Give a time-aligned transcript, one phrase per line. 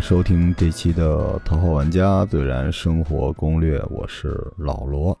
[0.00, 5.16] 收听这期的《头号玩家最燃生活攻略》，我是老罗。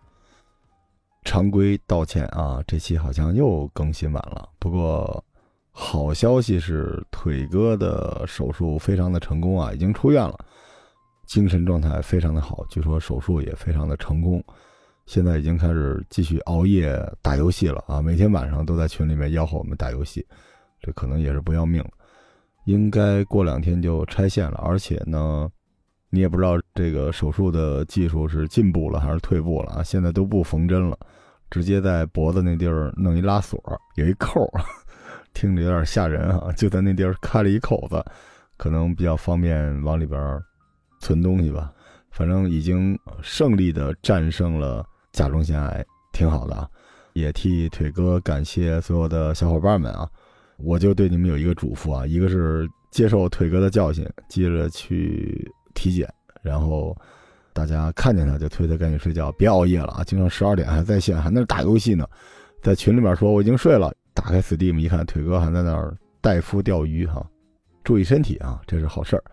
[1.22, 4.48] 常规道歉啊，这期好像又更新晚了。
[4.58, 5.22] 不过
[5.70, 10.38] 好消息是，腿哥的手术非常的成功啊，已经出院了，
[11.26, 14.42] 精神状态非常的好，据说手术也非常的成功。
[15.04, 18.00] 现在已经开始继续熬夜打游戏了啊！
[18.00, 20.26] 每天晚上都在群里面吆喝我们打游戏，
[20.80, 21.90] 这可能也是不要命了。
[22.64, 25.50] 应该过两天就拆线了，而且呢，
[26.10, 29.82] 你也不知道这个手术的技术是进步了还是退步了啊！
[29.82, 30.98] 现在都不缝针了，
[31.50, 33.60] 直接在脖子那地儿弄一拉锁，
[33.96, 34.46] 有一扣，
[35.34, 36.52] 听着有点吓人啊！
[36.52, 38.04] 就在那地儿开了一口子，
[38.56, 40.40] 可能比较方便往里边
[41.00, 41.72] 存东西吧。
[42.10, 44.84] 反正已经胜利的战胜了。
[45.12, 46.68] 甲状腺癌挺好的啊，
[47.14, 50.08] 也替腿哥感谢所有的小伙伴们啊！
[50.62, 56.08] 我就对你们有一个嘱咐啊，一个是接受腿哥的教训，接着去体检，
[56.42, 56.96] 然后
[57.52, 60.04] 大家看见他就推他赶紧睡觉，别熬夜了啊！
[60.04, 62.06] 经常十二点还在线，还在打游戏呢，
[62.62, 67.24] 在群里面说我已经睡了，打开 Steam 一看，腿哥还在那儿带夫钓鱼哈，
[67.84, 69.24] 注意身体啊，这是好事儿。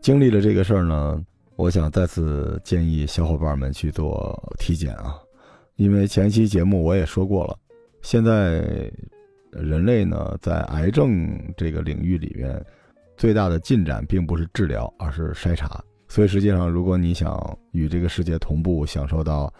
[0.00, 1.22] 经历了这个事儿呢。
[1.56, 5.14] 我想再次建议小伙伴们去做体检啊，
[5.76, 7.56] 因为前期节目我也说过了，
[8.02, 8.92] 现在
[9.62, 12.64] 人类呢在癌症这个领域里面
[13.16, 15.82] 最大的进展并不是治疗，而是筛查。
[16.08, 19.52] 所以实际上，如果你想与这个世界同步，享受到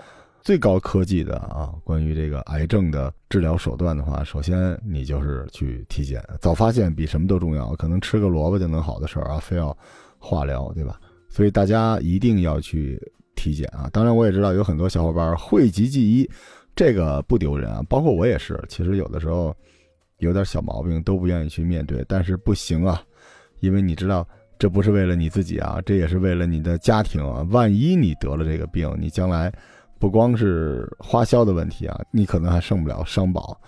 [0.42, 7.74] 最高科技的啊关于这个癌症的治疗手段的话，首先你就是去体检，早发现比什么都重要。
[7.76, 9.76] 可能吃个萝卜就能好的事儿啊，非要
[10.18, 11.00] 化疗，对吧？
[11.28, 13.00] 所以大家一定要去
[13.34, 13.90] 体检啊！
[13.92, 16.30] 当然，我也知道有很多小伙伴讳疾忌医，
[16.76, 17.82] 这个不丢人啊。
[17.88, 19.56] 包括我也是，其实有的时候
[20.18, 23.02] 有点小毛病都不愿意去面对，但是不行啊，
[23.60, 24.26] 因为你知道，
[24.58, 27.46] 这不是为了你自己啊，这也是为了你的家庭啊。
[27.50, 29.52] 万一你得了这个病，你将来
[29.98, 33.60] 不光是花销的问题啊，你可能还剩不了商保，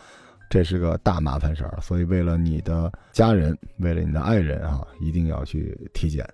[0.48, 1.78] 这是个大麻烦事儿。
[1.80, 6.26] 所以，为了你的家人，为了你的爱人啊，一定要去体检。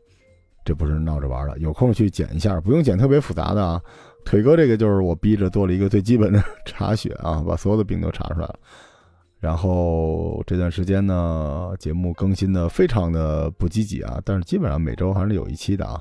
[0.64, 3.82] 这不是闹着玩的，有空去检一下，不用检特别复杂的啊。
[4.24, 8.58] 腿哥这个就是我逼着做了一个最基本的 查血啊，把所有的病都查出来了。
[9.42, 16.00] 然后这段时间呢，节目更新的非常的不积极啊，但是基本上每周还是有一期的啊。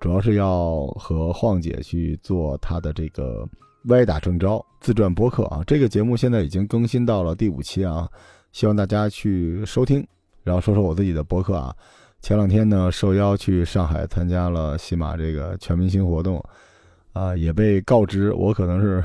[0.00, 3.46] 主要是要和晃姐去做她的这个
[3.88, 5.62] 歪打正着自传播客啊。
[5.66, 8.08] 这个节目现在已经更新到了第五期啊，
[8.52, 10.02] 希望大家去收听，
[10.42, 11.76] 然后说说我自己的播客啊。
[12.22, 16.42] 前两天呢，受邀去上海参加了喜马这个全明星活动，
[17.12, 19.04] 啊，也被告知我可能是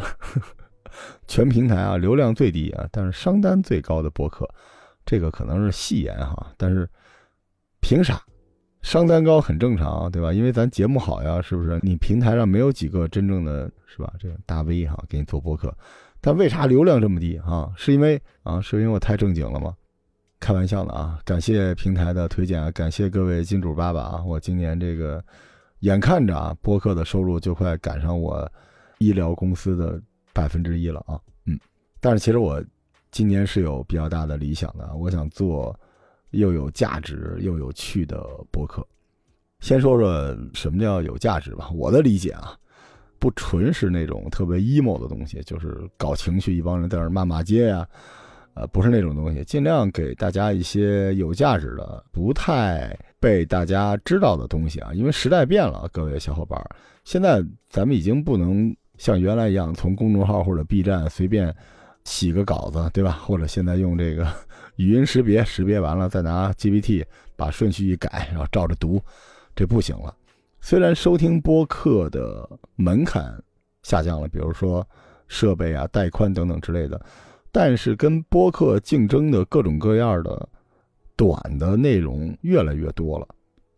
[1.28, 4.48] 全平台啊流量最低啊，但是商单最高的博客，
[5.06, 6.90] 这个可能是戏言哈，但是
[7.82, 8.22] 凭啥？
[8.82, 10.34] 商单高很正常，对吧？
[10.34, 11.80] 因为咱节目好呀，是不是？
[11.82, 14.14] 你平台上没有几个真正的是吧？
[14.20, 15.74] 这个大 V 哈，给你做博客，
[16.20, 17.72] 但为啥流量这么低啊？
[17.78, 19.74] 是因为啊，是因为我太正经了吗？
[20.42, 21.18] 开玩笑的啊！
[21.24, 22.70] 感谢平台的推荐啊！
[22.72, 24.24] 感谢各位金主爸爸啊！
[24.26, 25.24] 我今年这个
[25.80, 28.52] 眼看着啊，播客的收入就快赶上我
[28.98, 30.02] 医疗公司的
[30.34, 31.20] 百分之一了啊！
[31.46, 31.60] 嗯，
[32.00, 32.64] 但是其实我
[33.12, 35.78] 今年是有比较大的理想的，我想做
[36.32, 38.86] 又有价值又有趣的播客。
[39.60, 41.70] 先说说什么叫有价值吧。
[41.74, 42.58] 我的理解啊，
[43.20, 47.88] 不纯是那种特别 emo 的东西，就是搞情绪，一帮人在那骂骂街呀。
[48.56, 54.94] 呃，不是那种东西，尽量给大家一些有价值的、不太被大家知道的东西啊。
[54.94, 56.64] 因为时代变了，各位小伙伴，
[57.04, 61.54] 现在咱们已经不能像原来一样，从公众号或者 B 站随便
[62.04, 63.12] 洗个稿子，对吧？
[63.26, 64.28] 或者现在用这个
[64.78, 67.04] 语音识别，识别完了再拿 GPT
[67.36, 69.02] 把顺序一改，然后照着读，
[69.56, 70.16] 这不行了。
[70.62, 73.34] 虽然收听播客的门槛
[73.82, 74.88] 下降了，比如说
[75.28, 77.00] 设备啊、带宽等等之类的。
[77.52, 80.50] 但是跟播客竞争的各种各样的
[81.16, 83.28] 短的内容越来越多了，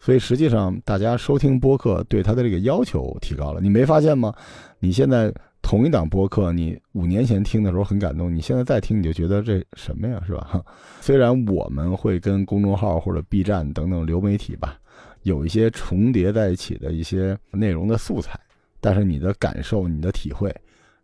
[0.05, 3.59] 所以实际上大家收听播客对它的这个要求提高了。
[3.59, 4.31] 你没发现吗？
[4.77, 10.63] 你现在同一档播客，你五年前听的时候很感动，你现在再听你就觉得这什么呀，是吧？
[11.01, 14.77] 虽然我们会跟公众号或者 B 站等等流媒体吧
[15.23, 18.39] 有一些重叠在一起的一些内容的素材，
[18.79, 20.55] 但是你的感受、你的体会，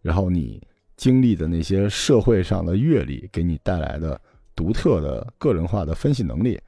[0.04, 0.62] 然后你。
[0.98, 4.22] 经历的那些社会上的阅历，给你带来的
[4.56, 6.60] 独特的个人化的分析能力，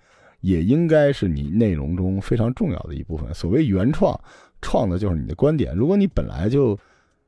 [0.44, 3.34] 也应该是你内容中非常重要的一部分。
[3.34, 4.20] 所谓原创，
[4.62, 5.74] 创的就是你的观点。
[5.74, 6.78] 如果你本来就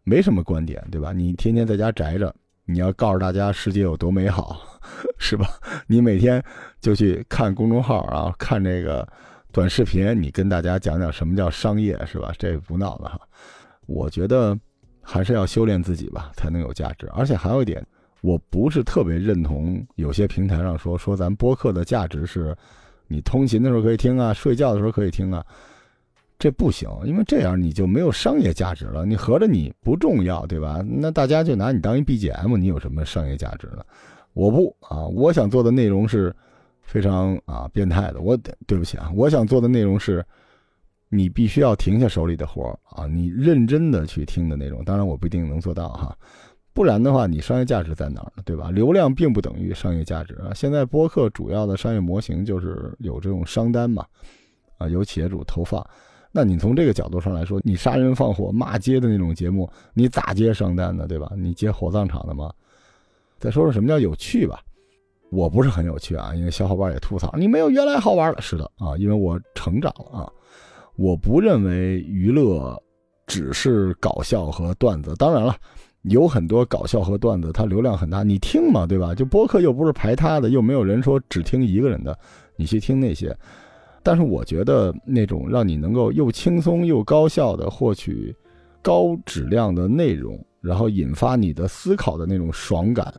[0.04, 1.14] 没什么观点，对吧？
[1.14, 2.36] 你天天在家宅着，
[2.66, 4.60] 你要告诉大家世界有多美好，
[5.18, 5.48] 是吧？
[5.88, 6.44] 你每天
[6.82, 9.08] 就去看公众号啊，看这个
[9.54, 12.34] 短视频，你跟大家讲讲什么叫商业，是吧？
[12.38, 13.18] 这不闹的哈。
[13.86, 14.60] 我觉得
[15.02, 17.08] 还是要修炼自己吧，才能有价值。
[17.14, 17.82] 而且还有一点，
[18.20, 22.54] 我不是特别认同有些平台上说说咱播客的价值是，
[23.08, 25.46] 你通勤的时候可以听啊，睡觉的时候可以听啊。
[26.38, 29.06] 这不行，因为这样你就没有商业价值了。
[29.06, 30.84] 你合着你不重要，对吧？
[30.86, 33.86] 那大家就拿你当一 BGM，你有什么商业价值呢？
[34.34, 36.36] 我不啊，我想做的内容是
[36.82, 38.20] 非常啊变态的。
[38.20, 38.38] 我
[38.68, 40.24] 对不起啊，我想做的内容是，
[41.08, 44.84] 你必须要停下手里的活啊，你认真的去听的内容。
[44.84, 46.18] 当然我不一定能做到哈，
[46.76, 48.44] 不然的话，你商业价值在哪儿呢？
[48.46, 48.70] 对吧？
[48.70, 50.54] 流量并不等于商业价值啊。
[50.54, 54.06] 现在播客主要的商业模型就是有这种商单嘛，
[54.78, 55.82] 啊，有企业主投放。
[56.34, 61.08] 那你从这个角度上来说，你杀人放火骂街的那种节目，你咋接商单呢？
[61.08, 61.32] 对吧？
[61.38, 62.52] 你接火葬场的吗？
[63.40, 64.60] 再说说什么叫有趣吧，
[65.30, 68.42] 我不是很有趣啊，因为小伙伴也吐槽你没有原来好玩了。
[68.42, 70.30] 是的啊，因为我成长了啊。
[70.98, 72.78] 我不认为娱乐
[73.28, 75.56] 只是搞笑和段子，当然了，
[76.10, 79.14] 有很多搞笑和段子，它流量很大，你听嘛，对吧？
[79.16, 82.18] 就播客又不是排他的，又没有人说只听一个人的，
[82.56, 83.36] 你去听那些。
[84.04, 88.36] 但是我觉得那种让你能够又轻松又高效的获取
[88.84, 93.12] 高质量的内容，然后引发你的思考的那种爽感，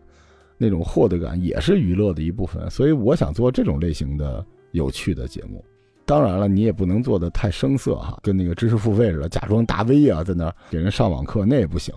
[0.57, 2.71] 那种获得感，也是娱乐的一部分。
[2.71, 5.65] 所以我想做这种类型的有趣的节目。
[6.05, 11.93] 当然了，你也不能做的太生涩哈，跟那个知识付费似的，假装大 V 啊，在那给人上网课，那也不行。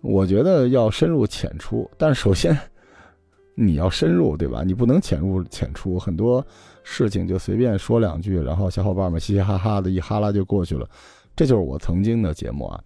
[0.00, 2.56] 我觉得要深入浅出，但首先
[3.54, 4.62] 你要深入，对吧？
[4.64, 6.44] 你不能浅入浅出，很多。
[6.90, 10.88] 事情就随便说两句，然后小伙伴们嘻嘻哈哈的一哈拉就过去了，
[11.36, 12.80] 这就是我曾经的节目啊。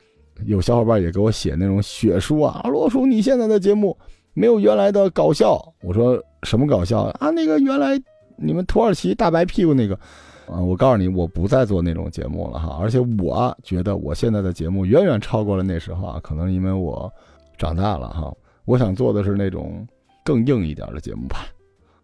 [0.44, 3.96] 有小伙伴也给我写那种血书啊，罗叔你现在的节目
[4.34, 5.62] 没有原来的搞笑。
[5.82, 7.30] 我说什么搞笑啊？
[7.30, 7.96] 那个原来
[8.36, 9.96] 你们土耳其大白屁股那个
[10.52, 12.78] 啊，我告诉你，我不再做那种节目了哈。
[12.80, 17.12] 而且我觉得我现在的节目远远超过了那时候啊，可能因为我
[17.56, 18.32] 长大了哈。
[18.64, 19.86] 我想做的是那种
[20.24, 21.46] 更硬一点的节目吧。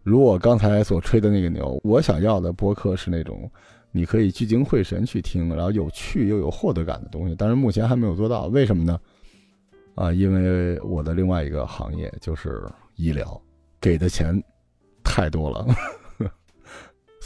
[0.03, 3.49] 如我刚才所吹的那个牛，我想要的播客是那种，
[3.91, 7.35] 你可以聚精会神去听，然后有趣又有获得感的东西。
[7.37, 8.99] 但是目前还没有做到，为什么呢？
[9.95, 12.63] 啊，因为我的另外一个行业就是
[12.95, 13.39] 医疗，
[13.79, 14.41] 给的钱
[15.03, 15.67] 太多了，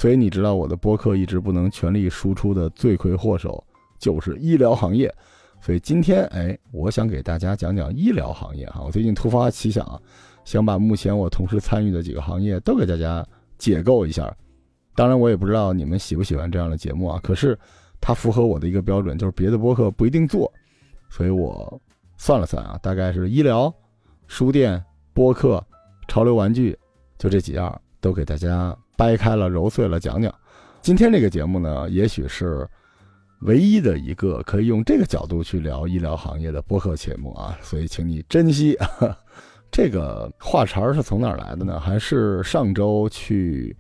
[0.04, 3.64] 所以你知道我的播客一直不能全力输出的罪魁祸首
[3.98, 5.10] 就是医疗行业。
[5.62, 8.82] 所以今天，哎，我想给大家讲讲医疗行业哈。
[8.84, 10.02] 我最近突发奇想。
[10.44, 13.26] 想把目前我同时参与的几个行业都给大家
[13.58, 14.30] 解构一下，
[14.94, 17.18] 当然我也不知道你们喜不喜欢这样的节目啊。
[17.24, 17.58] 可是
[18.02, 20.52] 它符合我的一个标准，就是别的播客不一定做，
[21.10, 21.82] 所以我
[22.18, 23.74] 算了算啊，大概是医疗、
[24.28, 24.84] 书店、
[25.14, 25.66] 播客、
[26.10, 26.78] 潮流玩具，
[27.18, 30.34] 就这几样都给大家掰开了揉碎了讲讲。
[30.81, 32.68] 今天这个节目呢，也许是
[33.42, 38.77] 唯一的一个可以用这个角度去聊医疗行业的播客节目啊，所以请你珍惜。
[39.72, 41.79] 这个话茬是从哪儿来的呢？
[41.79, 43.75] 还是上周去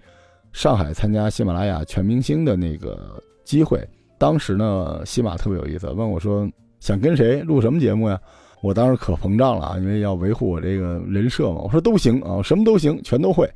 [0.51, 3.87] 上海参加喜马拉雅全明星的那个机会？
[4.17, 6.49] 当时呢，喜马特别有意思，问我说
[6.79, 8.19] 想跟谁录什么节目呀？
[8.61, 11.61] 我当时可膨胀了啊，因为要维护我这个人设嘛。
[11.61, 13.47] 我说都行啊，什么都行，全都会，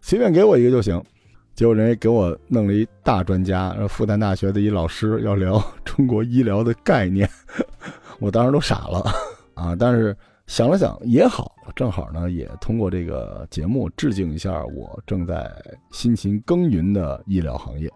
[0.00, 1.02] 随便给我一个就行。
[1.54, 7.28] 结果人家给我弄了一大专家，复旦大学的一老师要聊 中国医疗的概念，
[8.20, 9.04] 我当时都傻了
[9.54, 9.76] 啊！
[9.78, 10.16] 但是。
[10.46, 15.48] 想了想也好，正好呢，也通过这个节目致敬一下我正在
[15.92, 17.88] 辛勤耕耘的医疗行业。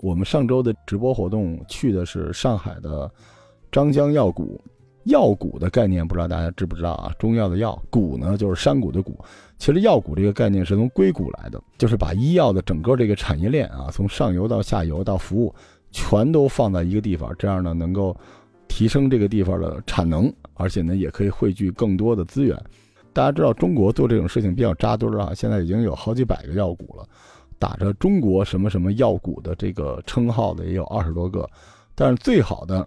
[0.00, 3.12] 我们上周的直播活动去的是上海的
[3.70, 4.58] 张江药谷，
[5.04, 7.12] 药谷的概念不知道大家知不知道啊？
[7.18, 9.22] 中药的药，谷呢就是山谷的谷。
[9.62, 15.54] 其实药股这个概念是从硅谷来的，就是把医药的整个这个产业链啊，从上游到下游到服务，
[15.92, 18.16] 全都放在一个地方，这样呢能够。
[18.66, 22.58] 提升这个地方的产能，而且呢，也可以汇聚更多的资源。
[23.12, 27.06] 大家知道，中国做这种事情比较扎堆儿啊，现在已经有好几百个药股了，
[27.58, 31.46] 打着中国什么什么药股的这个称号的也有二十多个。
[31.94, 32.86] 但是最好的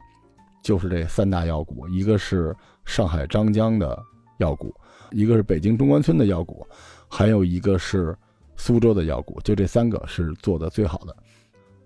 [0.64, 4.02] 就是这三大药股，一个是上海张江的
[4.40, 4.74] 药股，
[5.16, 6.68] 一个是北京中关村的药股，
[7.08, 8.16] 还有一个是
[8.58, 11.16] 苏州的药股，就这三个是做的最好的。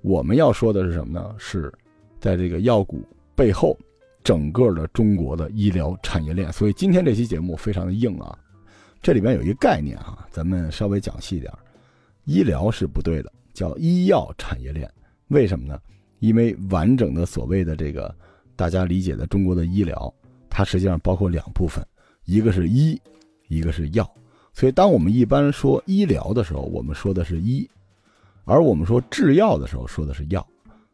[0.02, 1.36] 我们要说的是什么呢？
[1.38, 1.72] 是
[2.20, 3.04] 在这个药股
[3.36, 3.78] 背后。
[4.22, 8.38] 整个的中国的医疗产业链，所以今天这期节目非常的硬啊。
[9.02, 11.52] 这里边有一个概念哈，咱们稍微讲细一点。
[12.26, 14.92] 医疗是不对的，叫医药产业链。
[15.30, 15.80] 为什么呢？
[16.20, 18.14] 因为完整的所谓的这个
[18.58, 20.14] 大家理解的中国的医疗，
[20.50, 21.84] 它实际上包括两部分，
[22.26, 23.02] 一个是医，
[23.50, 24.10] 一个是药。
[24.54, 27.70] 所以当我们一般说医疗的时候，我们说的是医，
[28.46, 30.46] 而我们说制药的时候说的是药，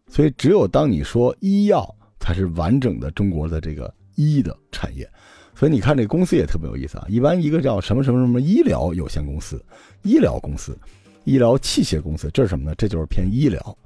[0.07, 1.88] 所以只有当你说医药，
[2.19, 5.07] 才是完整的中国的这个医的产业。
[5.55, 9.63] 所以你看这公司也特别有意思啊，一般一个叫什么什么什么医疗有限公司、
[10.01, 10.77] 医疗公司、
[11.24, 12.75] 医疗器械公司，这是什么呢？
[12.77, 13.77] 这就是偏医疗。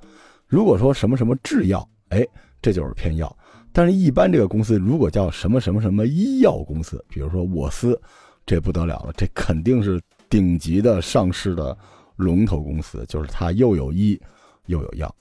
[0.48, 2.26] 如果说什么什么制药，哎，
[2.60, 3.34] 这就是偏药。
[3.72, 8.02] 但是，一般这个公司如果叫什么什么什么医药公司，比如说我司，
[8.50, 11.78] 这不得了了，这肯定是顶级的上市的
[12.16, 14.20] 龙头公司，就是它又有医
[14.66, 15.16] 又有药。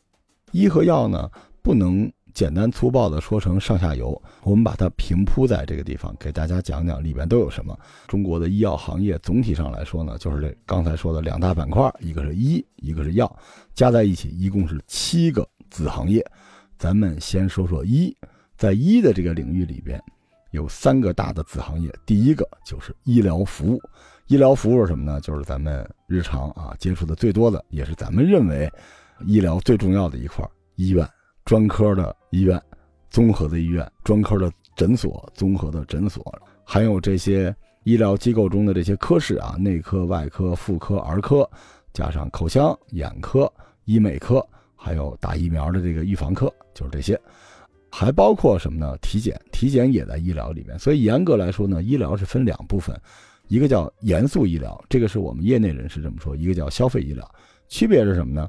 [0.53, 1.31] 医和药呢，
[1.61, 7.79] 不能简单粗暴的说成上下游，我们把它平铺在这个地方，给大家讲讲里边都有什么。
[8.07, 13.31] 中国的医药行业总体上来说呢，就是这刚才说的两大板块，一个是医，一个是药，
[13.75, 16.25] 加在一起一共是七个子行业。
[16.79, 18.17] 咱们先说说医。
[18.57, 20.03] 在医的这个领域里边，
[20.59, 21.91] 有三个大的子行业。
[22.05, 23.81] 第一个就是医疗服务，
[24.27, 25.21] 医疗服务是什么呢？
[25.21, 28.71] 就是咱们日常啊接触的最多的，也是咱们认为
[29.25, 30.47] 医疗最重要的一块——
[30.77, 31.09] 医院、
[31.45, 32.61] 专科的医院、
[33.09, 36.23] 综合的医院、专科的诊所、综合的诊所，
[36.65, 41.49] 还有这些医疗机构中的这些科室啊，内科、外科、妇科、儿科，
[41.93, 43.50] 加上口腔、眼科、
[43.87, 44.47] 医美科，
[44.77, 47.19] 还有打疫苗的这个预防科，就是这些。
[47.90, 48.97] 还包括什么呢？
[49.00, 50.78] 体检，体检也在医疗里面。
[50.78, 52.95] 所以严格来说呢，医疗是分两部分，
[53.49, 57.26] 一个叫严肃医疗，这个是我们业内人士这么说；一个叫消费医疗。
[57.66, 58.49] 区别是什么呢？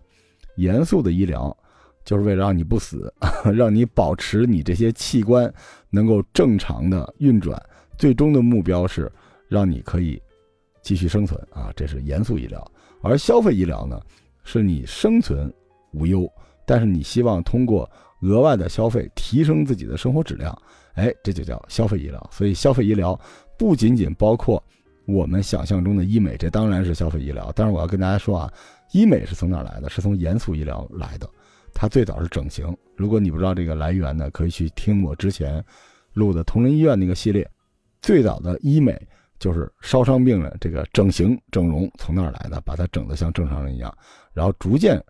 [0.57, 1.55] 严肃的医疗
[2.03, 3.13] 就是为了让你不死，
[3.55, 5.51] 让你保持你这些器官
[5.89, 7.57] 能够正常的运转，
[7.97, 9.09] 最终的目标是
[9.47, 10.21] 让你可以
[10.81, 12.65] 继续生存啊，这是严肃医疗。
[13.01, 13.99] 而消费医疗呢，
[14.43, 15.51] 是你生存
[15.93, 16.29] 无忧，
[16.65, 17.89] 但是你希望通过。
[18.21, 20.55] 额外的消费提升自己的生活质量，
[20.93, 22.29] 哎，这就叫消费医疗。
[22.31, 23.19] 所以消费医疗
[23.57, 24.63] 不仅仅包括
[25.05, 27.51] 我们想象中的医美，这当然是消费医疗。
[27.55, 28.53] 但是我要跟大家说啊，
[28.91, 29.89] 医美是从哪来的？
[29.89, 31.29] 是从严肃医疗来的。
[31.73, 32.75] 它最早是整形。
[32.95, 35.63] 如果你不知道这个来源呢，可以去听我之前
[36.13, 37.49] 录的同仁医院那个系列。
[38.01, 38.99] 最早的医美
[39.37, 43.95] 就是烧伤病人这个整形整容从那儿来的，把它整得像正常人一样，
[44.33, 45.01] 然后逐渐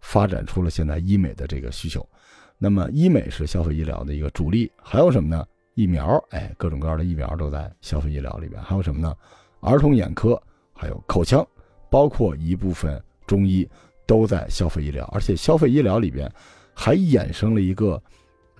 [0.00, 2.06] 发展出了现在医美的这个需求。
[2.64, 5.44] 那么医美是消费医疗的一个主力，还有什么呢？
[5.74, 8.58] 疫苗，哎，各种各样的疫苗都在消费医疗里边。
[8.62, 9.14] 还有什么呢？
[9.60, 10.42] 儿童眼科，
[10.72, 11.46] 还有口腔，
[11.90, 13.68] 包括一部分中医
[14.06, 15.04] 都在消费医疗。
[15.12, 16.26] 而且消费医疗里边
[16.72, 18.02] 还衍生了一个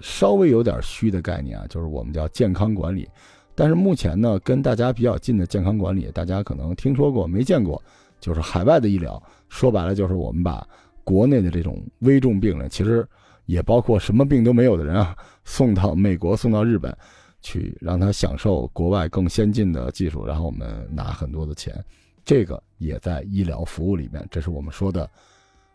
[0.03, 3.09] 稍微有点虚的概念啊，就是我们叫健康管理。
[3.55, 7.83] 但是目前呢，跟大家比较近的健康管理，大家可能听说过没见过，
[8.21, 9.23] 就是海外的医疗。
[9.49, 10.69] 说白了，就是我们把
[11.05, 13.09] 国内的这种危重病人，其实。
[13.47, 16.97] 也包括什么病都没有的人啊，送到美国、送到日本，
[17.43, 21.85] 去让他享受国外更先进的技术，然后我们拿很多的钱，
[22.25, 24.27] 这个也在医疗服务里面。
[24.31, 25.09] 这是我们说的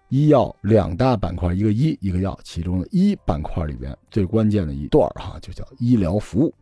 [0.10, 6.54] 医药两大板块，一个医，一个药，其中的医板块里边最关键的一段哈，就叫医疗服务。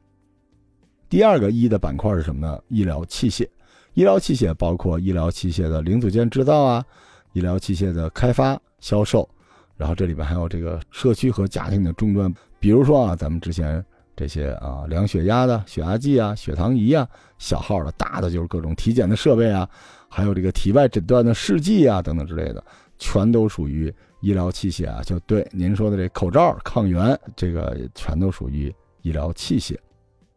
[1.07, 2.61] 第二个医的板块是什么呢？
[2.67, 3.47] 医疗器械。
[3.93, 6.85] 医疗器械包括医疗器械的零组件制造啊，
[7.31, 9.27] 医疗器械的开发、销售。
[9.77, 13.83] 然后这里边还有这个社区和家庭的终端，比如说啊，咱们之前
[14.15, 17.07] 这些啊量血压的血压计啊、血糖仪啊，
[17.37, 19.69] 小号的、大的就是各种体检的设备啊，
[20.09, 22.63] 还有这个体外诊断的试剂啊等等之类的，
[22.97, 25.03] 全都属于医疗器械啊。
[25.03, 29.77] 就对您说的这口罩、抗原，这个全都属于医疗器械。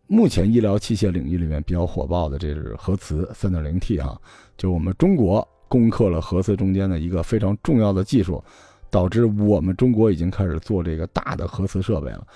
[0.06, 4.20] 目前医疗器械领域里面比较火爆的，这是核磁三点零 T 哈，
[4.59, 8.44] 就我们中国攻克了核磁中间的一个非常重要的技术。
[8.90, 12.26] 导致我们中国已经开始做这个大的核磁设备了，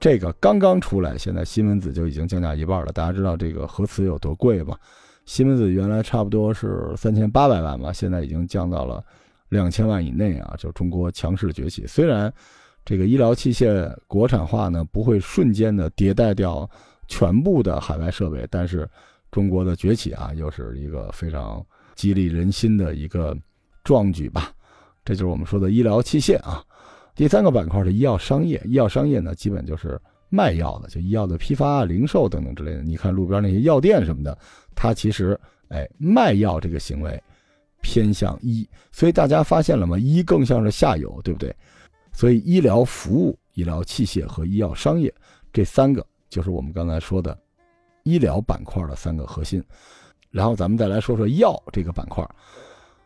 [0.00, 2.92] 这个刚刚出来，现在西门子就已经降价一半了。
[2.92, 4.76] 大家知道这个核磁有多贵吗？
[5.24, 9.02] 西门子原来差不多是三千八百万吧，现在已经降到了
[9.50, 10.54] 两千万以内啊！
[10.58, 11.86] 就中国强势崛起。
[11.86, 12.32] 虽然
[12.84, 16.68] 这个医疗器械国产化呢不会瞬间的迭代掉
[17.06, 18.88] 全部的海外设备，但是
[19.30, 23.36] 中国的崛起啊，又是一个非常激励人心的一个
[23.84, 24.52] 壮举吧。
[25.04, 26.62] 这就是我们说的医疗器械啊，
[27.14, 28.60] 第三个板块是医药商业。
[28.64, 32.82] 医药商业呢，基本就是卖药的，就医药的批发、零售等等之类的。
[32.82, 34.36] 你看路边那些药店什么的，
[34.74, 37.20] 它其实哎卖药这个行为
[37.80, 39.98] 偏向医，所以大家发现了吗？
[39.98, 41.54] 医更像是下游，对不对？
[42.12, 45.12] 所以医疗服务、医疗器械和医药商业
[45.52, 47.36] 这三个就是我们刚才说的
[48.04, 49.62] 医疗板块的三个核心。
[50.30, 52.26] 然后咱们再来说说药这个板块，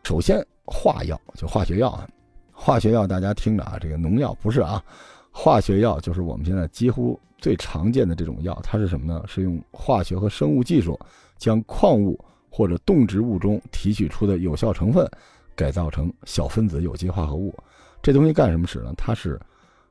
[0.07, 0.41] 首先。
[0.69, 2.07] 化药就化学药啊，
[2.51, 4.83] 化学药大家听着啊，这个农药不是啊，
[5.31, 9.23] 化学药就是我们现在几乎最常见的这种药，它是什么呢？
[9.25, 10.99] 是用化学和生物技术
[11.37, 15.09] 将矿物或者动植物中提取出的有效成分
[15.55, 17.53] 改造成小分子有机化合物。
[18.01, 18.93] 这东西干什么使呢？
[18.97, 19.39] 它是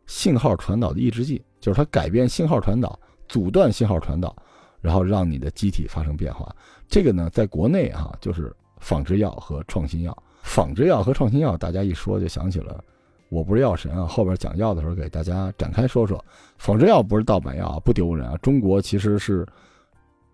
[0.07, 4.37] 信号传导的抑制剂，就是它改变信号传导，阻断信号传导，
[4.83, 6.55] 然后让你的机体发生变化。
[6.87, 10.17] 这个呢，在国内啊，就是仿制药和创新药。
[10.43, 12.83] 仿制药和创新药，大家一说就想起了。
[13.29, 16.25] 我不是药神啊，后边讲药的时候给大家展开说说。
[16.59, 18.37] 仿制药不是盗版药啊，不丢人啊。
[18.41, 19.45] 中国其实是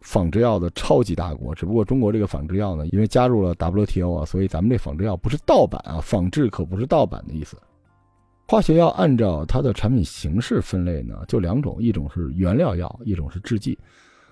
[0.02, 7.56] 仿制药的超级大国，只不过中国这个仿制药呢，因为加入了 WTO 啊，所以咱们这仿制药不是盗版啊，仿制可不是盗版的意思。
[8.46, 13.78] 化学药按照它的产品形式分类呢，就两种，一种是原料药，一种是制剂。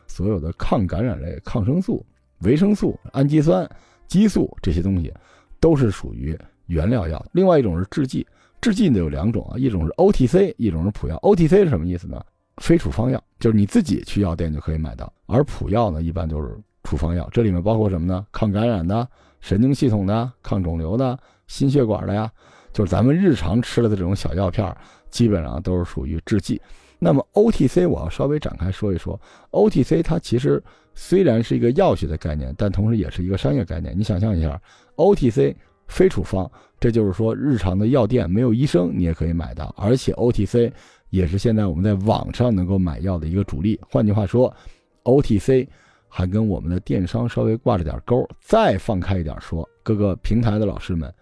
[0.06, 2.04] 所有的抗感染类、抗生素、
[2.40, 3.66] 维生素、氨基酸、
[4.10, 5.14] 激素这些东西，
[5.60, 6.36] 都是属于
[6.66, 7.24] 原料药。
[7.30, 8.26] 另外一种是制剂。
[8.60, 11.16] 制剂呢有两种啊，一种是 OTC，一种是普药。
[11.18, 12.20] OTC 是什么意思呢？
[12.56, 15.10] 非处方药，就是你自己去药店就可以买到。
[15.26, 18.26] 而普药呢，一般就是处方药，这里面包括什么呢？
[18.32, 19.08] 抗感染的、
[19.40, 22.30] 神经系统的、抗肿瘤的、心血管的呀，
[22.72, 24.76] 就是咱们日常吃了的这种小药片，
[25.08, 26.60] 基本上都是属于制剂。
[27.00, 30.62] 那么 OTC 我要稍微展开说一说，OTC 它其实
[30.94, 33.98] 虽然是一个药学的概念，但同时也是一个商业概念。
[33.98, 34.60] 你想象一下
[34.94, 35.56] ，OTC。
[35.90, 40.70] 非处方，这就是说，日常的药店没有医生，你也可以买到，而且 OTC
[41.08, 43.76] 也是现在我们在网上能够买药的一个主力。
[43.90, 44.54] 换句话说
[45.02, 45.66] ，OTC
[46.06, 48.24] 还跟我们的电商稍微挂着点钩。
[48.40, 51.12] 再放开一点说，各个平台的老师们，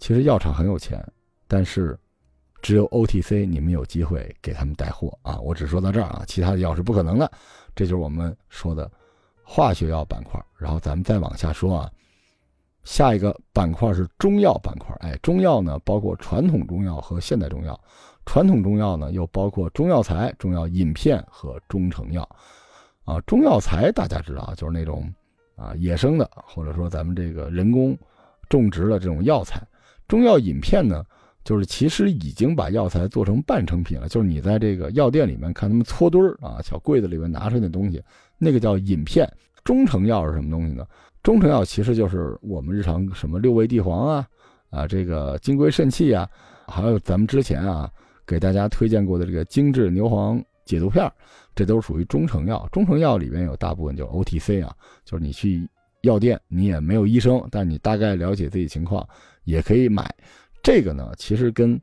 [0.00, 1.00] 其实药厂很有钱，
[1.46, 1.96] 但是
[2.66, 5.38] 只有 OTC 你们有机会给他们带货啊！
[5.38, 7.30] 我只说到这儿啊，其他的药是不可能的。
[7.76, 8.90] 这就是我们说的
[9.44, 10.44] 化学药板块。
[10.58, 11.88] 然后咱们再往下说啊。
[12.82, 17.80] 下一个板块是中药板块，哎，中药呢包括传统中药和现代中药，
[18.24, 22.28] 传统中药呢又包括中药材、中药饮片和中成药，
[23.04, 25.08] 啊，中药材大家知道啊就是那种
[25.54, 27.96] 啊野生的或者说咱们这个人工
[28.48, 29.64] 种植的这种药材，
[30.08, 31.04] 中药饮片呢
[31.46, 38.02] 就是其实已经把药材做成半成品了，就是你在这个药店里面看他们搓堆儿啊，小柜子里面拿出来那东西，
[38.36, 39.32] 那个叫饮片。
[39.62, 40.84] 中成药是什么东西呢？
[41.22, 44.26] 中成药其实就是我们日常什么六味地黄啊，
[44.70, 46.28] 啊这个金匮肾气啊，
[46.66, 47.88] 还有咱们之前啊
[48.26, 51.08] 给大家推荐过的这个精致牛黄解毒片，
[51.54, 52.68] 这都属于中成药。
[52.72, 55.68] 中成药里面有大部分就是 OTC 啊，就是你去
[56.02, 59.08] 药店你也没有医生，但你大概了解自己情况
[59.44, 60.12] 也可以买。
[60.62, 61.80] 这个呢其实跟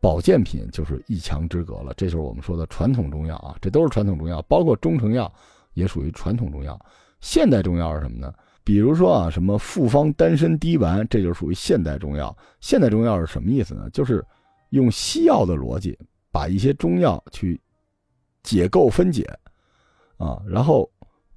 [0.00, 1.92] 保健品就是一墙之隔了。
[1.96, 5.32] 这就是我们说的传统中药啊，这都是传统中药，包括中成药
[5.74, 6.78] 也属于传统中药。
[7.20, 8.32] 现代中药是什么呢？
[8.62, 12.36] 比如说啊，什么复方丹参滴丸，这就属于现代中药。
[12.60, 13.88] 现代中药是什么意思呢？
[13.90, 14.24] 就是
[14.70, 15.98] 用西药的逻辑，
[16.30, 17.60] 把一些中药去
[18.42, 19.24] 解构分解，
[20.18, 20.88] 啊，然后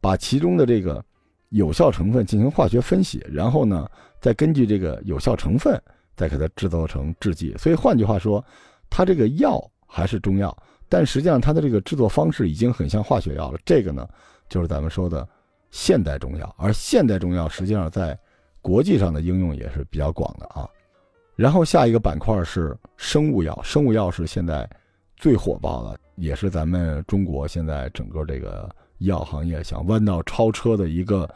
[0.01, 1.03] 把其中的这个
[1.49, 3.89] 有效成分进行化学分析，然后呢，
[4.19, 5.81] 再根据这个有效成分
[6.19, 7.55] 再给它制造成制剂。
[7.57, 8.43] 所以换句话说，
[8.89, 10.55] 它这个药还是中药，
[10.89, 13.59] 但实际上它的这个制作方式已经很像化学药了。
[13.63, 14.07] 这个呢，
[14.49, 15.27] 就是咱们说的。
[15.71, 18.17] 现代中药，而现代中药实际上在
[18.59, 20.67] 国际上的应用也是比较广的啊。
[21.35, 24.67] 然后下一个板块是生物药，生物药是现在
[25.15, 31.29] 最火爆的，也是咱们中国现在整个这个药行业想弯道超车的一个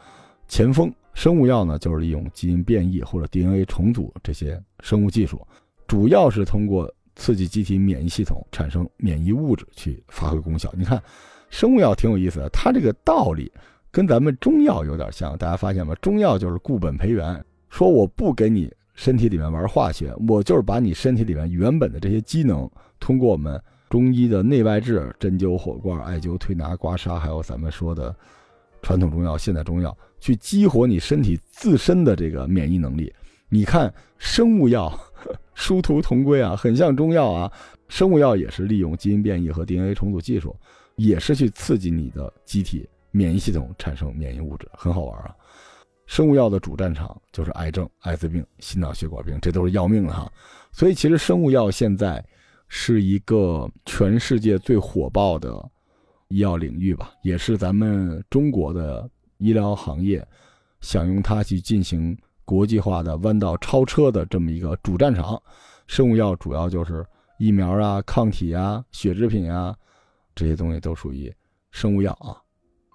[0.48, 0.92] 前锋。
[1.14, 5.40] 生物药呢，就是利用基因变异或者 DNA 重组这些生物技术，
[5.86, 10.72] 主要是通过刺激机体免疫系统产生免疫物质去发挥功效。
[10.76, 11.02] 你看，
[11.48, 13.50] 生物药挺有意思的，它这个道理。
[13.90, 15.94] 跟咱们中药有点像，大家发现吗？
[16.02, 28.12] 中药就是固本培元，说我不给你身体里面玩化学，我就是把你身体里面原本的这些机能，通过我们中医的内外治，针灸、火罐、艾灸、推拿、刮痧，还有咱们说的
[28.82, 33.12] 传统中药、现代中药，去激活你身体自身的这个免疫能力。
[33.50, 34.90] 你看生物药
[35.52, 37.52] 殊途同归啊，很像中药啊。
[37.88, 40.56] 生物药也是利用基因变异和 DNA 重组技术，
[40.96, 42.88] 也是去刺激你的机体。
[43.10, 45.36] 免疫系统产生免疫物质很好玩啊，
[46.06, 50.32] 生物药的主战场就是癌症、艾滋病、心脑血管病，这都是要命的哈。
[50.72, 52.24] 所以其实生物药现在
[52.66, 55.62] 是一个全世界最火爆的
[56.28, 59.06] 医药领域吧，也是咱们中国的
[59.38, 60.26] 医疗行业
[60.80, 65.40] 想用它去进行国际化的弯道超车的这么一个主战场。
[65.86, 67.04] 生物药主要就是
[67.38, 69.76] 疫苗啊、抗体啊、血制品啊
[70.34, 71.32] 这些东西都属于
[71.70, 72.40] 生物药啊。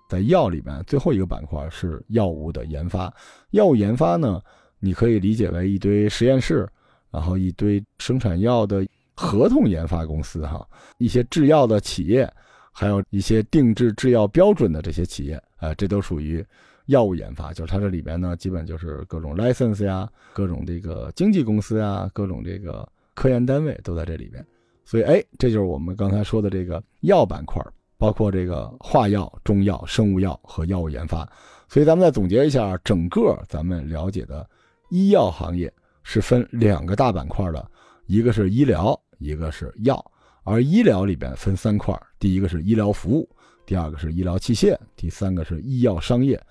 [0.10, 3.13] 在药里面，最后一个板块是药物的研发。
[3.52, 4.41] 药物研发呢，
[4.80, 6.67] 你可以理解为一堆实验室，
[7.12, 12.28] 然后一堆生产药的合同研发公司，哈，一些制药的企业，
[12.71, 16.45] 还有一些定制制药标准的这些企业，啊，这都属于
[16.86, 24.45] 药物研发，就是它这里边呢，基本就是各种 license 呀，各种这个经纪公司呀，各种这个科研单位都在这里边。
[24.86, 27.63] 所以，哎，这就是我们刚才说的这个药板块，
[27.97, 31.29] 包括这个化药、中药、生物药和药物研发。
[31.67, 34.49] 所以，咱们再总结一下，整个咱们了解的
[34.89, 37.69] 医药行业是分两个大板块的，
[38.08, 40.03] 一个是医疗，一个是药。
[40.49, 43.29] 而医疗里边分三块，第一个是医疗服务，
[43.67, 46.41] 第二个是医疗器械，第三个是医药商业。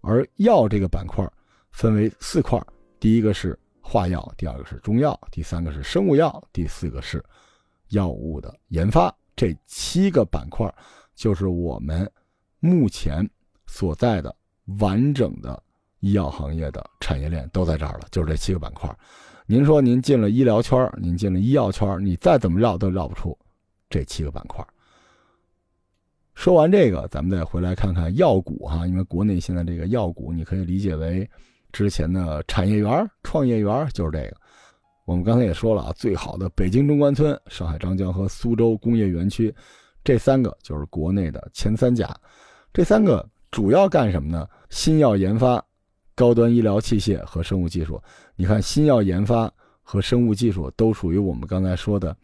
[0.00, 1.28] 而药这个板块
[1.72, 2.56] 分为四块，
[3.00, 7.20] 第一个是化药，第二个是中药，第三个是生物药，第四个是
[7.88, 9.12] 药物的研发。
[9.34, 10.72] 这七个板块
[11.16, 12.08] 就是我们
[12.60, 13.28] 目前
[13.66, 14.32] 所在的
[14.78, 15.60] 完整的
[15.98, 18.88] 医药行业的产业链都在这儿了，就是这七个板块。
[19.46, 23.36] 您说您进了医疗圈，您进了医药圈，你再怎么绕都绕不出
[23.90, 24.64] 这七个板块。
[26.34, 31.28] 说完这个，咱们再回来看看药股哈，因为国内现在这个药股，你可以理解为
[31.72, 34.36] 之前的产业园、创业园，就是这个。
[35.04, 39.52] 我们刚才也说了啊，最好的北京中关村、上海张江和苏州工业园区，
[40.04, 42.14] 这三个就是国内的前三甲。
[42.72, 44.46] 这三个主要干什么呢？
[44.70, 45.64] 新药研发、
[46.14, 48.00] 高端医疗器械和生物技术。
[48.36, 49.50] 你看，新药研发
[49.82, 52.16] 和生物技术都属于我们刚才说的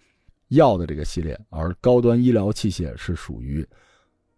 [0.55, 3.65] 药的这个系列，而高端医疗器械是属于。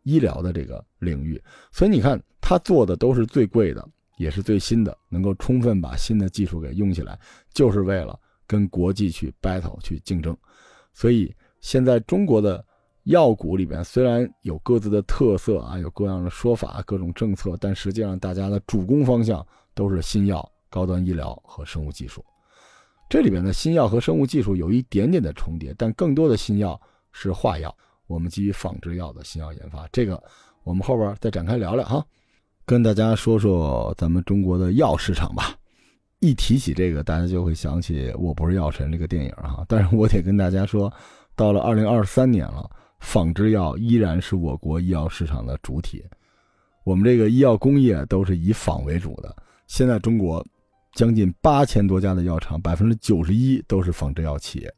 [0.08, 3.84] 医疗的这个领域，所以你看，他做的都是最贵的，
[4.18, 7.18] 也是最新的，能够充分把新的技术给用起来，
[7.52, 10.36] 就是为了跟国际去 battle 去竞争。
[10.92, 12.64] 所以现在中国的
[13.02, 22.24] 药股里边，虽然有各自的特色啊，有各样的说法、各种政策，但实际上大家的主攻方向都是新药、高端医疗和生物技术。
[23.08, 26.80] 这里边的新药和生物技术有一点点的重叠，但更多的新药
[27.12, 27.74] 是化药。
[28.06, 30.22] 我们基于仿制药的新药研发，这个
[30.64, 32.04] 我们后边再展开聊聊哈，
[32.64, 35.56] 跟大家说说咱们中国的药市场吧。
[36.20, 39.64] 一提起这个，大家就会想起《我不是药神》这个电影哈。
[39.68, 40.92] 但是我得跟大家说，
[41.34, 42.68] 到了二零二三年了，
[43.00, 46.02] 仿制药依然是我国医药市场的主体。
[46.84, 49.36] 我们这个医药工业都是以仿为主的。
[49.66, 50.44] 现在中国
[50.96, 54.74] 将近八千多家的药厂，百分之九十一都是仿制药企业。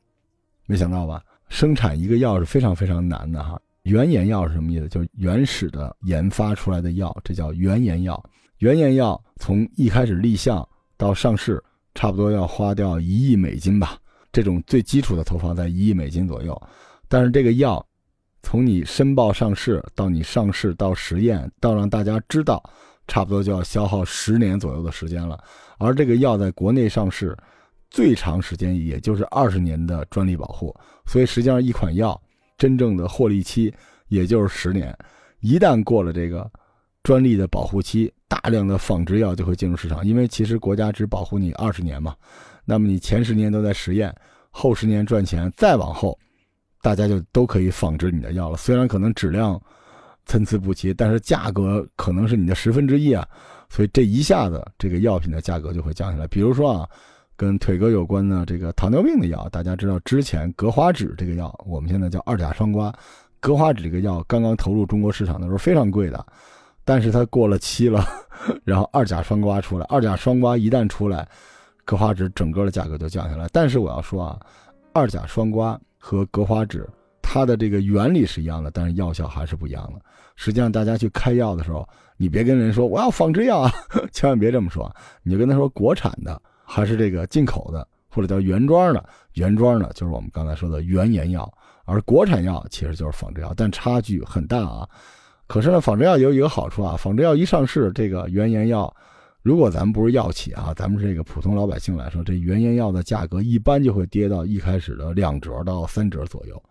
[0.66, 1.22] 没想到吧？
[1.48, 3.56] 生产一个药是非常非常难的哈。
[3.84, 4.88] 原研药是什么意思？
[4.88, 8.20] 就是原始的研发出来的药，这叫原研药。
[8.58, 11.62] 原研药从一开始立项到上市，
[11.94, 13.96] 差不多要花掉一亿美金吧。
[14.32, 16.60] 这种最基础的投放在一亿美金左右。
[17.06, 17.86] 但是这个药，
[18.42, 22.60] 从你申报上市到你上市到实验到让大家知道，
[23.08, 25.42] 差不多就要消耗十年左右的时间了。
[25.78, 27.36] 而这个药在国内上市。
[27.90, 32.20] 最长时间也就是二十年的专利保护，所以实际上一款药
[32.58, 33.72] 真正的获利期
[34.08, 34.94] 也就是十年。
[35.40, 36.46] 一旦过了这个
[37.02, 42.14] 专利的保护期，大量的仿制药就会进入市场，因为其实国家只保护你二十年嘛。
[42.66, 44.14] 那么你前十年都在实验，
[44.50, 46.18] 后十年赚钱，再往后，
[46.82, 48.56] 大家就都可以仿制你的药了。
[48.58, 49.58] 虽然可能质量
[50.28, 53.26] 参差不齐，但是价格可能是你的十分之一啊。
[53.68, 56.28] 所以这一下子这个药品的价格就会降下来。
[56.28, 56.88] 比如说啊。
[57.40, 62.92] 跟腿哥有关的这个糖尿病的药，大家知道之前格华酯这个药，我们现在叫二甲双胍。
[63.38, 66.26] 格华酯这个药刚刚投入中国市场的时候非常贵的，
[66.84, 68.04] 但是它过了期了，
[68.66, 71.28] 然后二甲双胍出来，二甲双胍一旦出来，
[71.84, 73.46] 格华酯整个的价格就降下来。
[73.52, 74.40] 但是我要说啊，
[74.92, 76.84] 二甲双胍和格华酯
[77.22, 80.00] 它的这个原理是一样的，但是药效还是不一样的。
[80.38, 83.72] 实际上大家去开药的时候，你别跟人说我要仿制药啊，
[84.12, 84.90] 千万别这么说，
[85.24, 86.40] 你就跟他说国产的。
[86.70, 91.50] 还是这个进口的，或者叫原装的，原装的就是我们刚才说的原研药，
[91.86, 94.86] 而国产药其实就是仿制药，但差距很大啊。
[95.46, 98.94] 可是呢，仿制药有一个好处啊，仿制药一上市，这个原研药，
[99.40, 106.62] 如果咱们不是药企啊，咱们是这个普通老百姓来说，这原研药的价格一般就会跌到一开始的两折到三折左右，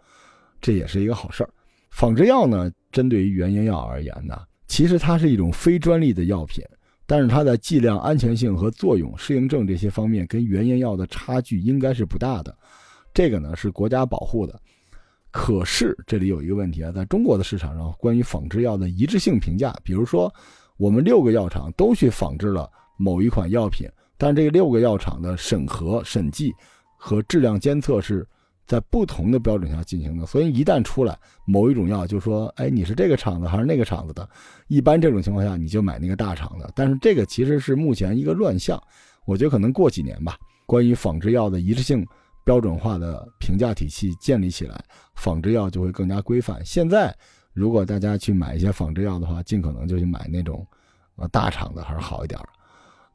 [0.62, 1.50] 这也是一个好事儿。
[1.98, 6.64] 仿制药呢，针对于原研药而言呢，其实它是一种非专利的药品。
[7.08, 12.56] 但是它的剂量、安全性和作用、适应症这些方面跟原研药的差距应该是不大的，
[13.16, 14.62] 这个呢是国家保护的。
[15.32, 20.32] 可是这里有一个问题啊，在中国的市场上，关于仿制药的一致性评价，比如说
[20.78, 26.54] 我们六个药厂都去仿制了某一款药品，但这六个药厂的审核、审计
[26.96, 28.24] 和质量监测是。
[28.68, 34.30] 在不同的标准下进行的，所以一旦出来某一种药，就说，哎，你是这个厂子还是那个厂子的？
[34.68, 36.70] 一般这种情况下，你就买那个大厂的。
[36.76, 38.82] 但是这个其实是目前一个乱象，
[39.26, 42.06] 我觉得可能过几年吧，关于仿制药的一致性
[42.44, 44.84] 标准化的评价体系建立起来，
[45.16, 46.64] 仿制药就会更加规范。
[46.66, 47.16] 现在
[47.54, 50.68] 如果大家去买一些仿制药的话，尽可能就去买那种
[51.16, 52.38] 呃，大厂的还是好一点。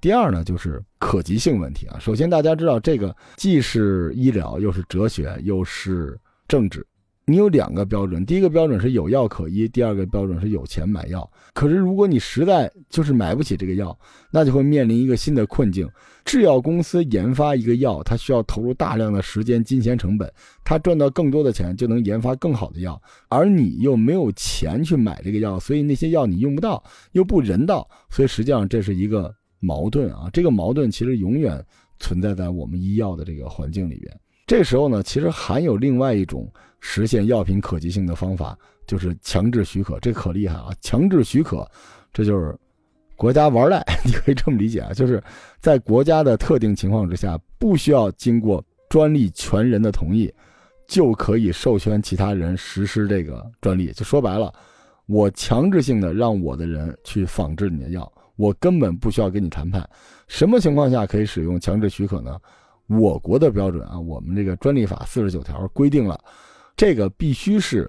[0.02, 1.96] 第二呢，就是可及性问题啊。
[2.00, 6.84] 首先，大家知道这个既是医疗，又是哲学，又是政治。
[7.24, 11.30] 你有两个标准，第一个标准是有药可医，第二个标准是有钱买药。
[11.54, 13.96] 可是如果你实在就是买不起这个药，
[14.32, 15.88] 那就会面临一个新的困境。
[16.24, 20.28] 制药公司研发一个药，它需要投入大量的时间、金钱成本，
[20.64, 29.32] 它赚到更多的钱就能研发更好的药，而你又没有钱去买这个药，所以那些药你用不到，又不人道，所以实际上这是一个
[29.62, 30.28] 矛盾啊。
[30.34, 31.64] 这个矛盾其实永远
[31.98, 34.14] 存在在我们医药的这个环境里边。
[34.46, 36.46] 这时候呢，其实还有另外一种。
[36.84, 40.74] 实现药品可及性的方法就是强制许可，这可厉害啊！
[40.80, 41.64] 强制许可，
[42.12, 42.58] 这就是
[43.14, 45.22] 国家玩赖， 你可以这么理解啊，就是
[45.60, 50.28] 在国家的特定情况之下，不需要经过专利权人的同意，
[50.88, 53.92] 就可以授权其他人实施这个专利。
[53.92, 54.52] 就说白了，
[55.06, 59.88] 我强制性的让我的人去仿制你的药，我根本不需要跟你谈判。
[60.26, 62.36] 什么情况下可以使用强制许可呢？
[62.88, 66.18] 我国的标准啊，我们这个专利法四十九条规定了。
[66.76, 67.88] 这个必须是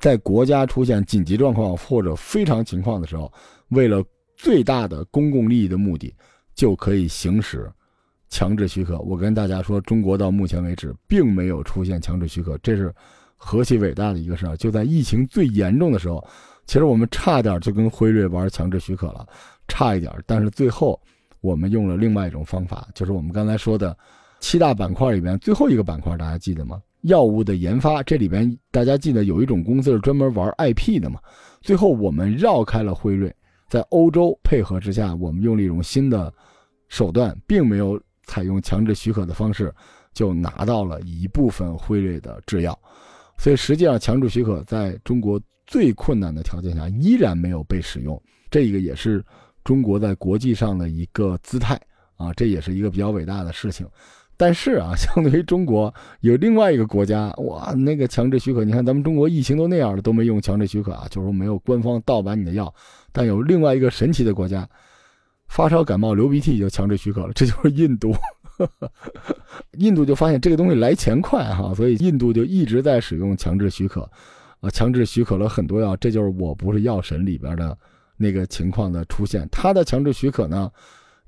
[0.00, 3.32] 在国家出现紧急状况或者非常情况的时候，
[3.68, 4.02] 为了
[4.34, 6.12] 最大的公共利益的目的，
[6.52, 7.70] 就可以行使
[8.28, 8.98] 强制许可。
[8.98, 12.92] 我跟大家说，中国到目前为止并没有出现强制许可，这是
[13.36, 14.56] 何其伟大的一个事儿！
[14.56, 16.26] 就在疫情最严重的时候，
[16.66, 19.26] 其实我们差点就跟辉瑞玩强制许可了，
[19.72, 20.12] 差一点。
[20.26, 21.00] 但是最后
[21.40, 23.96] 我们用了另外一种方法，就是我们刚才说的
[24.38, 26.78] 七大板块里边最后一个板块，大家记得吗？
[27.02, 31.18] 药物的研发，这里边大家记得有一种公司是专门玩 IP 的嘛？
[31.62, 33.34] 最后我们绕开了辉瑞，
[33.68, 36.32] 在欧洲配合之下，我们用了一种新的
[36.88, 39.74] 手段，并没有采用强制许可的方式，
[40.12, 42.78] 就拿到了一部分辉瑞的制药。
[43.36, 49.24] 所以实际上，强制许可在中国最困难的条件下依然没有被使用，这个也是
[49.64, 51.80] 中国在国际上的一个姿态
[52.16, 53.86] 啊，这也是一个比较伟大的事情。
[54.36, 62.74] 但是啊， 相对于中国，有另外一个国家，哇，那个强制许可，你看咱们中国疫情都那样了，都没用强制许可啊，就是说没有官方盗版你的药。
[63.12, 64.68] 但有另外一个神奇的国家，
[65.48, 68.12] 发烧感冒流鼻涕就强制许可了，这就是印度。
[69.78, 74.08] 印度就发现这个东西来钱快哈，所以印度就一直在使用强制许可，
[74.60, 77.76] 啊，强制许可了很多药，这就是我不是药神里边的
[78.16, 79.48] 那个情况的出现。
[79.50, 80.70] 他的强制许可呢？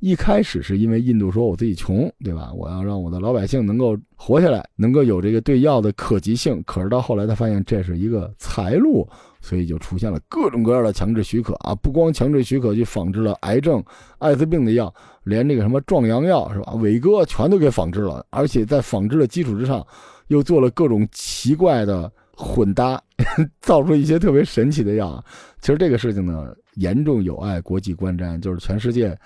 [0.01, 2.53] 一开始是因为印度说我自己穷，对吧？
[2.53, 6.63] 我要让我的老百姓能够活下来，能够有这个对药的可及性。
[6.67, 9.09] 可是到后来，他发现这是一个财路，
[9.41, 11.75] 所以就出现了各种各样的强制许可啊！
[11.77, 13.83] 不光强制许可去仿制了癌症、
[14.19, 14.93] 艾滋病的药，
[15.23, 16.75] 连这个什么壮阳药是吧？
[16.75, 19.87] 伟哥全都给仿制了，而且在仿制的基础之上，
[20.27, 23.01] 又做了各种奇怪的混搭，
[23.63, 25.25] 造出一些特别神奇的药。
[25.63, 29.17] 其实这个事情呢，严重有碍国际观瞻，就是全世界。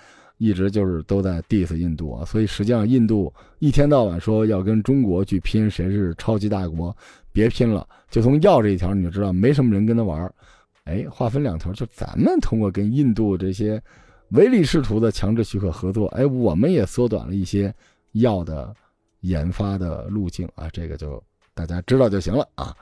[0.41, 6.95] 一直就是都在 diss 印度啊，所以实际上印度一天到晚说要跟中国去拼谁是超级大国，
[7.33, 10.33] 别拼了，就从药这一条你就知道没什么人跟他玩
[10.85, 13.83] 哎，话分两头，就咱们通过跟印度这些
[14.29, 17.75] 唯利是图的强制许可合作，哎，我们也缩短了一些
[18.13, 18.73] 药的
[19.19, 21.21] 研发的路径啊，这个就
[21.53, 22.73] 大家知道就行了啊。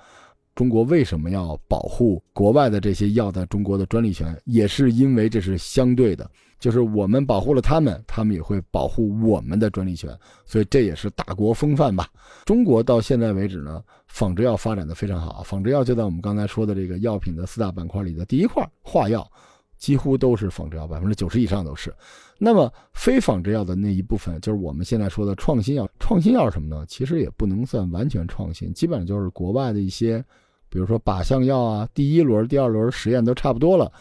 [0.57, 4.35] 中国为什么要保护国外的这些药在中国的专利权？
[4.45, 6.27] 也是因为这是相对的，
[6.59, 10.09] 就是我们保护了他们，他们也会保护我们的专利权，
[10.47, 12.09] 所以这也是大国风范吧。
[12.43, 19.31] 中国到现在为止呢，仿制药发展的非常好，仿制药就在我们刚才说的这个药品的四大板块里的第一块，化药
[19.77, 21.93] 几乎都是仿制药，百分之九十以上都是。
[22.39, 25.87] 那么非仿制药的那一部分，就是我们现在说的创新药。
[25.99, 26.83] 创新药是什么呢？
[26.87, 30.25] 其实也不能算完全创新，基本上就是国外的一些。
[30.69, 33.91] 比如说靶向药啊，第一轮、第二轮实验都差不多了，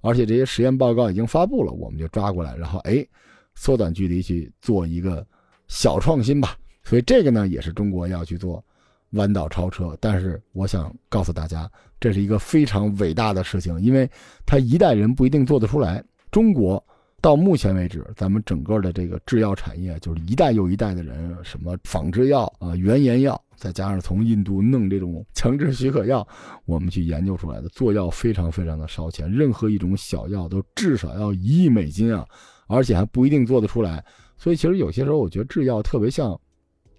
[0.00, 3.06] 而且这些实验报告已经发布了，我们就抓过来，然后哎，
[3.54, 5.26] 缩短距离去做一个
[5.68, 6.56] 小创新吧。
[6.82, 8.64] 所以这个呢，也是中国要去做
[9.10, 9.96] 弯道超车。
[10.00, 14.08] 但是我想告诉大家，这是一个非常伟大的事情，因为
[14.44, 16.02] 他一代人不一定做得出来。
[16.30, 16.82] 中国。
[17.22, 26.26] 到目前为止，咱们整个的这个制药产业，就是一代又一代的人，什么仿制药啊、原研药，再加上从印度弄这种强制许可药，
[26.64, 32.26] 我们去研究出来的，做药非常非常的烧钱，任何一种小药都至少要一亿美金啊，
[32.68, 34.04] 而且还不一定做得出来。
[34.36, 36.38] 所以其实有些时候，我觉得制药特别像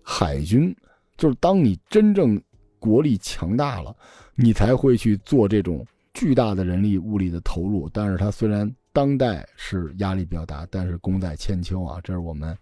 [0.02, 0.76] 海军，
[1.18, 2.42] 就是当你真正
[2.80, 3.96] 国力强大了，
[4.36, 7.90] 你才会去做这种巨大的人力物力的投入。
[7.94, 12.00] 但是它虽然当代是压力比较大，但是功在千秋啊！
[12.04, 12.58] 这是我们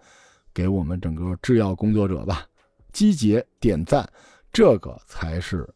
[0.53, 2.45] 给我们整个制药工作者吧，
[2.95, 4.10] 集结点赞，
[4.53, 5.69] 这个才是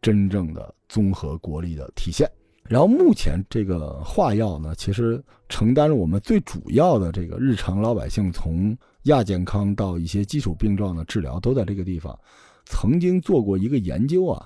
[0.00, 2.26] 真正的综合国力的体现。
[2.62, 12.18] 然后目前这个化药呢，其实承担了我们最主要的这个日常老百姓从亚健康到一些基础病状的治疗都在这个地方。
[12.64, 14.42] 曾经做过一个研究啊，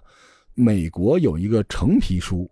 [0.54, 2.50] 美国有一个橙皮书。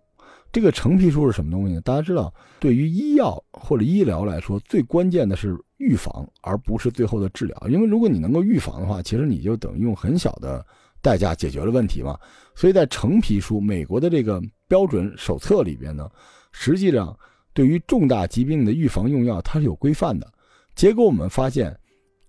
[0.57, 1.79] 这个橙皮书是什么东西？
[1.81, 7.55] 大家知道，对于医药或者医疗来说，最关键的是预防，而不是最后的治疗。
[7.69, 10.65] 因为如果你能够预防的话，其实你就等于用很小的
[10.99, 12.17] 代价解决了问题嘛。
[12.55, 16.09] 所以在橙皮书美国的这个标准手册里边呢，
[16.51, 17.15] 实际上
[17.53, 20.27] 对于重大疾病的预防用药它是有规范的。
[20.73, 21.71] 结果我们发现，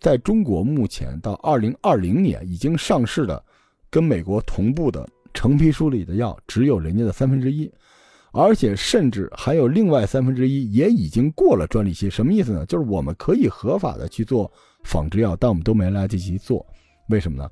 [0.00, 3.42] 在中国目前到二零二零年已经上市的，
[3.88, 7.72] 跟美国同步的橙皮书里的药只有人家的三分之一。
[8.32, 12.66] 而且甚至还有另外三分之一也已经过了专利期，什么意思呢？
[12.66, 14.50] 就是我们可以合法的去做
[14.84, 16.64] 仿制药，但我们都没来得及做，
[17.08, 17.50] 为什么呢？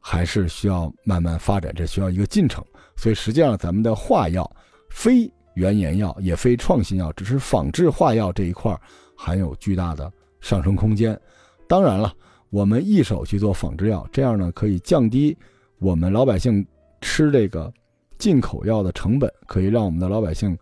[0.00, 2.64] 还是需要慢慢发展，这需要一个进程。
[2.96, 4.48] 所以实际上咱们的化药，
[4.88, 8.78] 非原研药也非创新药，只是仿制化药这一块
[9.16, 11.18] 还有巨大的上升空间。
[11.66, 12.14] 当然了，
[12.50, 15.36] 我们一手去做仿制药，这样呢可以降低
[15.80, 16.64] 我们老百姓
[17.00, 17.72] 吃这个。
[18.18, 20.56] 进口药的成本可以让我们的老百姓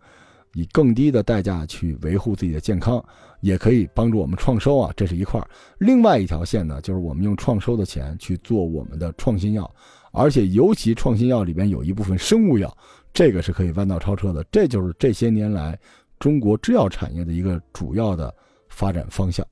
[0.53, 3.03] 以更低的代价去维护自己的健康，
[3.41, 5.45] 也可以帮助我们创收啊，这是一块。
[5.79, 9.69] 另外一条线呢，就是我们用创收的钱去做我们的创新药，
[10.11, 12.73] 而且尤其创新药里边有一部分生物药，
[13.13, 14.41] 这个是可以弯道超车的。
[14.45, 15.77] 这就是这些年来
[16.19, 18.33] 中国制药产业的一个主要的
[18.69, 19.45] 发展方向。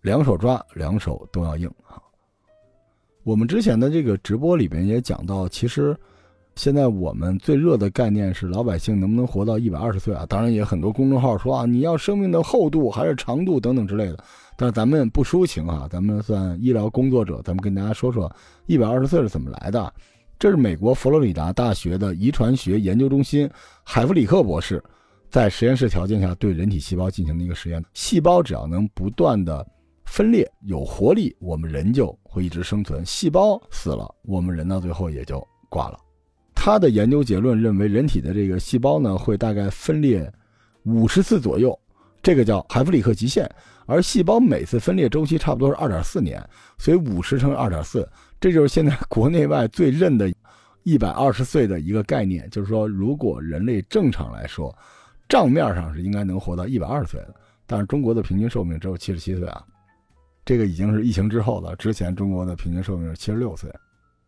[0.00, 2.02] 两手抓，两手都要硬啊！
[3.22, 5.96] 我们之前的这个直播里边也讲到，其实。
[6.54, 10.26] 现在我们最热的概念是老百姓能不能活到一百二十岁啊？
[10.28, 14.22] 当然也很多公众号说啊，你要生命的厚度还是长度等等之类的。
[14.54, 18.30] 但是咱们不抒情啊，咱们算医疗工作者，咱们跟大家说说
[18.66, 19.92] 一百二十岁是怎么来的。
[20.38, 23.48] 这是美国佛罗里达大学的遗传学研究中心
[23.84, 24.82] 海弗里克博士
[25.30, 27.82] 在实验室条件下对人体细胞进行的一个实验。
[27.94, 29.66] 细胞只要能不断的
[30.04, 35.98] 分裂有活力，我们人就会一直生存；细胞死了，我们人到最后也就挂了。
[36.64, 40.32] 他的研究结论认为，人体的这个细胞呢，会大概分裂
[40.84, 41.76] 五十次左右，
[42.22, 43.50] 这个叫海弗里克极限。
[43.84, 46.40] 而细胞每次分裂周期差不多是二点四年，
[46.78, 48.08] 所以五十乘二点四，
[48.40, 50.32] 这就是现在国内外最认的，
[50.84, 52.48] 一百二十岁的一个概念。
[52.48, 54.72] 就是说，如果人类正常来说，
[55.28, 57.34] 账面上是应该能活到一百二十岁的，
[57.66, 59.64] 但是中国的平均寿命只有七十七岁啊，
[60.44, 61.74] 这个已经是疫情之后了。
[61.74, 63.68] 之前中国的平均寿命是七十六岁。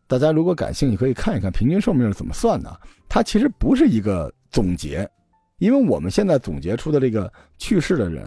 [0.07, 2.79] 大家如果感兴趣，可以看一看平均寿命是怎么算的。
[3.09, 5.09] 它其实不是一个总结，
[5.57, 8.23] 因为我们现在总结出的这个去世的人，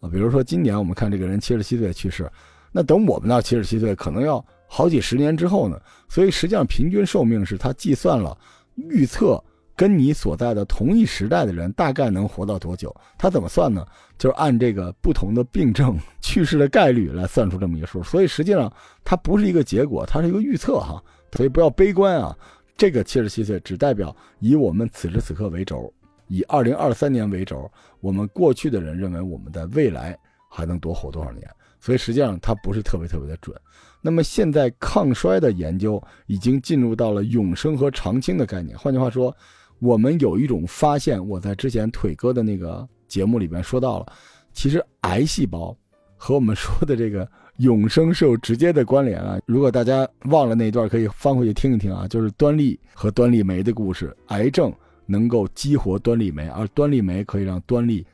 [0.00, 2.30] 啊，比如说今年我们看这个人七十七岁去世，
[2.72, 5.80] 那等我们到七十七岁，可能要好几十年之后呢。
[6.08, 8.36] 所以实际上平均寿命是他计算了
[8.76, 9.42] 预测
[9.74, 12.94] 跟你所在的同一时代的人大概能活到多久。
[13.16, 13.84] 他怎么算呢？
[14.18, 18.02] 就是按这个不同的病症去世的概率来算出这么一个数。
[18.02, 18.72] 所以实际上
[19.04, 21.02] 它不是一个结果，它是一个预测哈。
[21.34, 22.36] 所以不要悲观啊！
[22.76, 25.92] 这个七十七岁只代表以我们此时此刻为轴，
[26.28, 27.70] 以二零二三年为轴。
[28.00, 30.16] 我们过去的人认为我们的未来
[30.48, 31.48] 还能多活多少年，
[31.80, 33.56] 所以实际上它不是特别特别的准。
[34.00, 38.78] 那么现在抗衰的研究已经进入到了永生和长青的概念。
[38.78, 39.36] 换句话说，
[39.80, 44.12] 我们有一种发现，我在之前腿哥的那个节目里边说到了，
[44.52, 45.76] 其实癌细胞
[46.16, 47.28] 和我们说的这个。
[47.58, 49.38] 永生是有直接的关联啊！
[49.46, 52.08] 如果大家忘了那一段，可以翻回去听一听啊。
[52.08, 54.72] 就是端粒和端粒酶的故事，癌症
[55.06, 58.04] 能够激活端粒酶，而端粒酶可以让端粒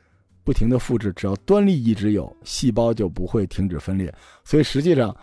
[0.43, 1.11] 不停的复制。
[1.13, 4.13] 只要端粒一直有，细胞就不会停止分裂。
[4.43, 5.15] 所以实际上，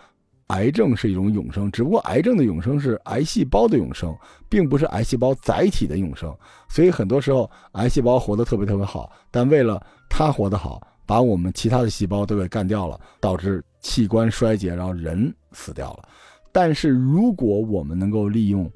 [0.47, 4.13] 癌症是一种永生，只不过癌症的永生是癌细胞的永生，
[4.49, 6.35] 并不是癌细胞载体的永生。
[6.67, 10.85] 所以很多时候，癌细胞活得特别特别好，但为了它活得好。
[11.09, 16.07] 把我们其他的细胞都给干掉了，导致器官衰竭，然后人死掉了。
[16.51, 18.71] 但是如果我们能够利用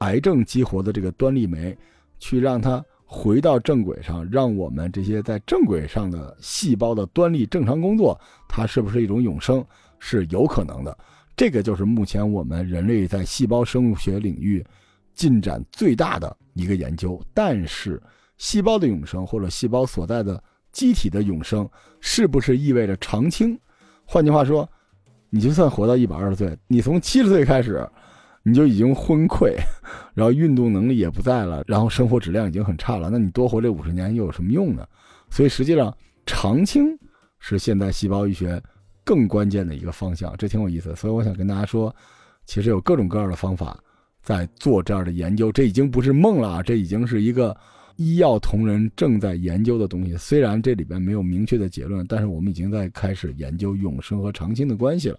[0.00, 1.74] 癌症激活的这个端粒酶，
[2.18, 9.64] 去让它回到正轨上，让我们这些在正轨上的细胞的端粒正常工作，它是不是一种永生？
[9.98, 10.98] 是有可能的。
[11.34, 14.62] 这个就是目前我们人类在细胞生物学领域
[15.14, 17.18] 进展最大的一个研究。
[17.32, 17.98] 但是，
[18.36, 20.38] 细胞的永生或者细胞所在的。
[20.72, 21.68] 机体的永生
[22.00, 23.58] 是不是意味着长青？
[24.04, 24.68] 换句话说，
[25.30, 27.86] 你就算活到一百二十岁，你从七十岁开始，
[28.42, 29.54] 你就已经昏溃，
[30.14, 33.10] 然后运动能力也不在了，然后生活质量已经很差了。
[33.10, 34.86] 那你多活这五十年又有什么用呢？
[35.30, 35.94] 所以实际上，
[36.24, 36.98] 长青
[37.38, 38.62] 是现代细胞医学
[39.04, 40.94] 更关键的一个方向，这挺有意思。
[40.96, 41.94] 所以我想跟大家说，
[42.46, 43.78] 其实有各种各样的方法
[44.22, 47.56] 在做这样的研究，这已经不是梦了，这已经是一个。
[47.98, 50.16] 医药同仁正在研究的东西。
[50.16, 55.18] 虽然这里边没有明确的结论，但是我们已经在开始研究永生和长青的关系了。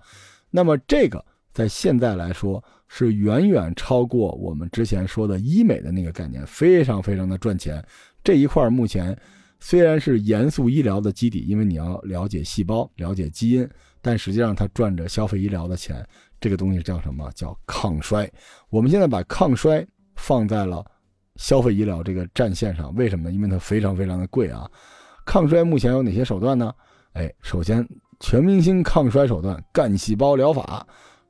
[0.49, 1.23] 那么这个
[1.53, 7.84] 在现在来说是远远超过我们之前说的医美的那个概念，非常非常的赚钱。
[8.23, 9.15] 这一块目前
[9.59, 13.69] 虽然是严肃医疗的基底，因为你要了解细胞、了解基因，
[14.01, 16.03] 但实际上它赚着消费医疗的钱。
[16.39, 17.30] 这个东西叫什么？
[17.36, 18.32] 叫抗衰。
[18.69, 20.86] 我们现在把抗衰放在了
[21.39, 23.31] 消费医疗这个战线上，为什么？
[23.31, 24.69] 因为它非常非常的贵啊。
[25.25, 26.73] 抗衰目前有哪些手段呢？
[27.13, 27.87] 哎，首先
[28.19, 30.85] 全明星抗衰手段干细胞疗法，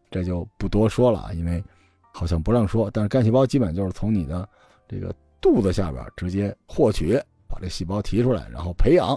[0.09, 1.63] 这就不多说了啊，因为
[2.11, 2.89] 好像不让说。
[2.89, 4.49] 但是干细胞基本就是从你的
[4.87, 7.13] 这个肚子下边直接获取，
[7.47, 9.15] 把这细胞提出来，然后培养，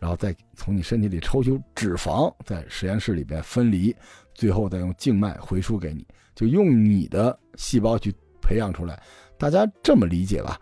[0.00, 3.94] 然后再从你身体里抽出脂肪，在实验室里边分离。
[4.34, 6.04] 最后再用静脉回输给你，
[6.34, 8.12] 就用你的细胞去
[8.42, 9.00] 培养出来。
[9.38, 10.58] 大家这么理解吧？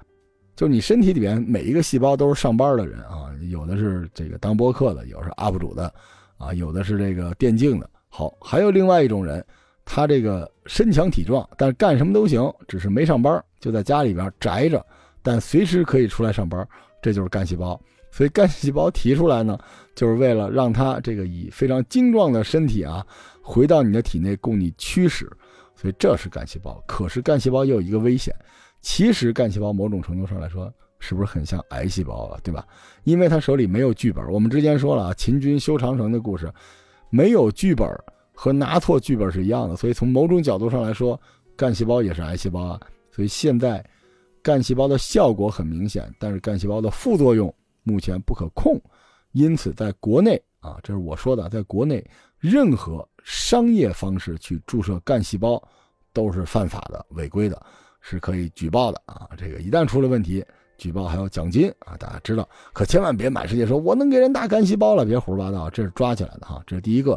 [0.54, 5.92] 就你身体里边每一个细胞都是上班的人啊，有的是这个当播客的，有的是 UP 主的，
[6.36, 7.88] 啊，有的是这个电竞的。
[8.08, 9.44] 好，还有另外一种人，
[9.84, 14.84] 他这个身强体壮，但是干什么都行，只是没上班，就在家里边宅着，
[15.22, 16.66] 但随时可以出来上班。
[17.00, 17.80] 这就是干细胞。
[18.10, 19.58] 所以干细胞提出来呢，
[19.94, 23.04] 就是为了让他这个以非常精壮的身体啊。
[23.40, 25.28] 回到你的体内供你驱使，
[25.74, 26.80] 所以这是干细胞。
[26.86, 28.32] 可是干细胞又有一个危险，
[28.82, 32.38] 其实干细胞某种程度上来说，是不是很像癌细胞啊？
[32.42, 32.66] 对吧？
[33.04, 34.30] 因为他手里没有剧本。
[34.30, 36.52] 我们之前说了啊，秦军修长城的故事，
[37.08, 37.88] 没有剧本
[38.34, 39.74] 和拿错剧本是一样的。
[39.76, 41.18] 所以从某种角度上来说，
[41.56, 42.80] 干细胞也是癌细胞啊。
[43.10, 43.82] 所以现在
[44.42, 47.54] 干细胞的效果很明显，但是干细胞的副作用
[47.84, 48.78] 目前不可控。
[49.32, 52.04] 因此，在国内啊，这是我说的，在国内
[52.38, 53.08] 任何。
[53.24, 55.62] 商业方式去注射干细胞，
[56.12, 57.66] 都是犯法的、违规的，
[58.02, 59.26] 是可以举报的啊！
[59.38, 60.44] 这个一旦出了问题，
[60.76, 61.96] 举报还有奖金啊！
[61.96, 66.62] 大家知道，可千万别满世界说我能给人打干细胞了，别胡说八道，这是抓起来的哈！
[66.66, 67.14] 这是第一个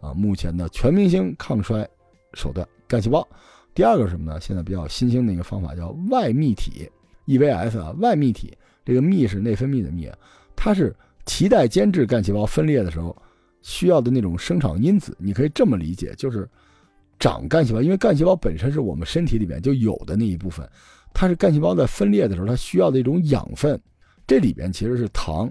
[0.00, 1.86] 啊，目前的全明星抗衰
[2.32, 3.26] 手段干细胞。
[3.74, 4.40] 第二个是什么呢？
[4.40, 6.90] 现在比较新兴的一个方法叫外泌体
[7.26, 10.10] （EVS） 啊，外泌体这个泌是内分泌的泌，
[10.56, 10.94] 它是
[11.26, 13.16] 脐带间质干细胞分裂的时候。
[13.64, 16.50] 需要的那种生长因子，你可以这么理解，就是
[17.18, 20.68] 长干细胞，因为干细胞本身是我们身体里面就有的那一部分，
[21.12, 23.80] 它是干细胞在分裂的时候，它需要的一种养分，
[24.26, 25.50] 这里边其实是糖、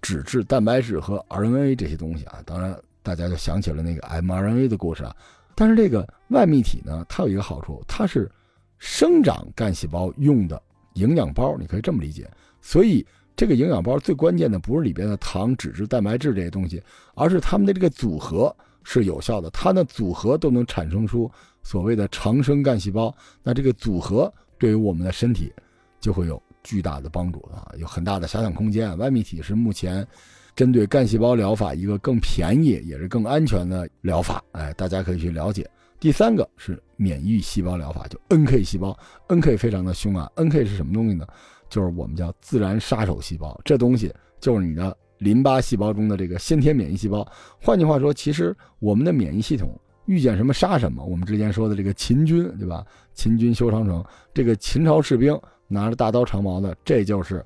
[0.00, 2.42] 脂质、蛋白质和 RNA 这些东西啊。
[2.46, 5.14] 当然，大家就想起了那个 mRNA 的故事啊。
[5.54, 8.30] 但是这个外泌体呢，它有一个好处，它是
[8.78, 10.60] 生长干细胞用的
[10.94, 12.30] 营养包，你可以这么理解，
[12.60, 13.06] 所以。
[13.36, 16.82] 这个营养包最关键的不是里边的糖、脂质、蛋白质这些东西，
[17.14, 19.50] 而是它们的这个组合是有效的。
[19.50, 21.30] 它的组合都能产生出
[21.62, 25.52] 所谓的长生干细胞，那这个组合对于我们的身体
[26.00, 28.96] 就会有巨大的帮助啊，有很大的遐想空间。
[28.98, 30.06] 外泌体是目前
[30.54, 35.68] 针对干细胞疗法一个更便宜也是更安全的疗法，哎，大家可以去了解。
[35.98, 41.26] 第三个是免疫细胞疗法，就 NK 细胞，NK 非常的凶啊，NK 是什么东西呢？
[41.68, 47.26] 就是我们叫自然杀手细胞，这东西就是你的淋巴细胞中的这个先天免疫细胞。
[47.62, 49.70] 换句话说，其实我们的免疫系统
[50.04, 51.02] 遇见什么杀什么。
[51.04, 52.84] 我们之前说的这个秦军，对吧？
[53.14, 54.04] 秦军修长城，
[54.34, 57.44] 这个秦朝士兵拿着大刀长矛的，这就是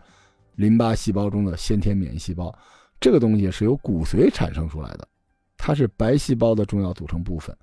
[0.57, 2.53] 淋巴细胞中的先天免疫细胞。
[3.01, 5.07] 这个东西是由骨髓产生出来的，
[5.57, 7.55] 它是白细胞的重要组成部分。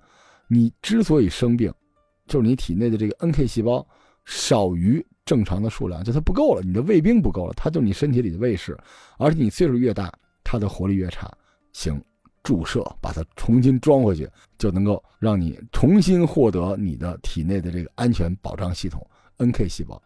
[0.47, 1.73] 你之所以生病，
[2.27, 3.85] 就是你体内的这个 NK 细胞
[4.25, 5.05] 少于。
[5.31, 8.77] 正常的数量就它不够了，你的卫兵不够了，它就是你身体里的卫士，
[9.17, 10.11] 而且你岁数越大，
[10.43, 11.31] 它的活力越差。
[11.71, 12.03] 行，
[12.43, 19.01] 注射把它重新装回去，就能够让你重新获得你的体内的这个安全保障系统
[19.37, 20.03] NK 细胞。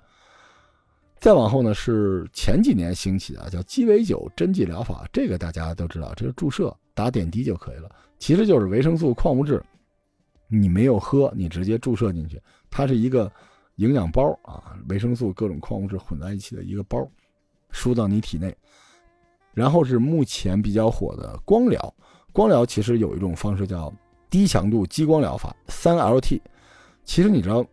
[1.18, 9.60] 再往后呢，是前几年兴起的叫鸡尾酒针剂疗法，这个大家都知道，这是注射打点滴就可以了，其实就是维生素、矿物质，
[10.48, 13.32] 你没有喝，你直接注射进去，它是一个。
[13.76, 17.08] 营养包啊，维生素、各种矿物质混在一起的一个包，
[17.72, 18.56] 输到你体内。
[19.54, 21.94] 然后是目前比较火的光疗，
[22.34, 23.94] 光疗其实有一种方式叫
[24.30, 26.42] 低强度激光疗法，三 LT。
[27.04, 27.66] 其实你知道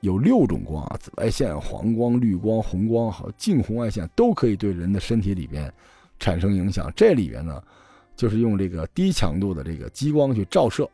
[0.00, 5.72] 有六种光啊，紫外线、黄光、绿光、红光，好近红外线都可以对人的身体里边
[6.18, 6.90] 产生影响。
[6.96, 7.62] 这里边呢，
[8.14, 10.88] 就是用这个低强度的这个激光去照射。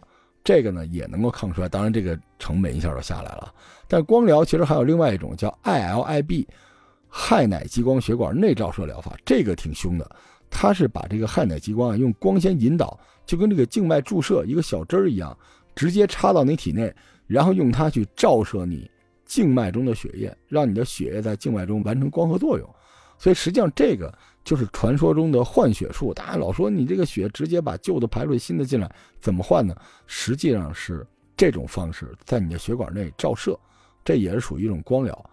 [0.44, 3.54] 这个呢也能够抗衰，当然这个成本一下就下来了。
[3.86, 6.46] 但光疗其实还有另外一种叫 ILIB，
[7.10, 10.16] 氦氖激光血管内照射疗法，这个挺凶的。
[10.50, 15.36] 它是把这个氦氖激光啊用光纤引导，就跟这个静脉注射一个小针儿一样，
[15.74, 16.92] 直接插到你体内，
[17.26, 18.90] 然后用它去照射你
[19.24, 22.68] 静脉中的血液，让你的血液在静脉中完成光合作用。
[23.16, 24.12] 所以实际上这个
[24.44, 26.12] 就是传说中的换血术。
[26.12, 28.90] 大家老说你这个血直接把旧的排出去，新的进来，
[29.20, 29.74] 怎么换呢？
[30.06, 33.58] 实际上是这种方式，在你的血管内照射，
[34.04, 35.30] 这也是属于一种光疗。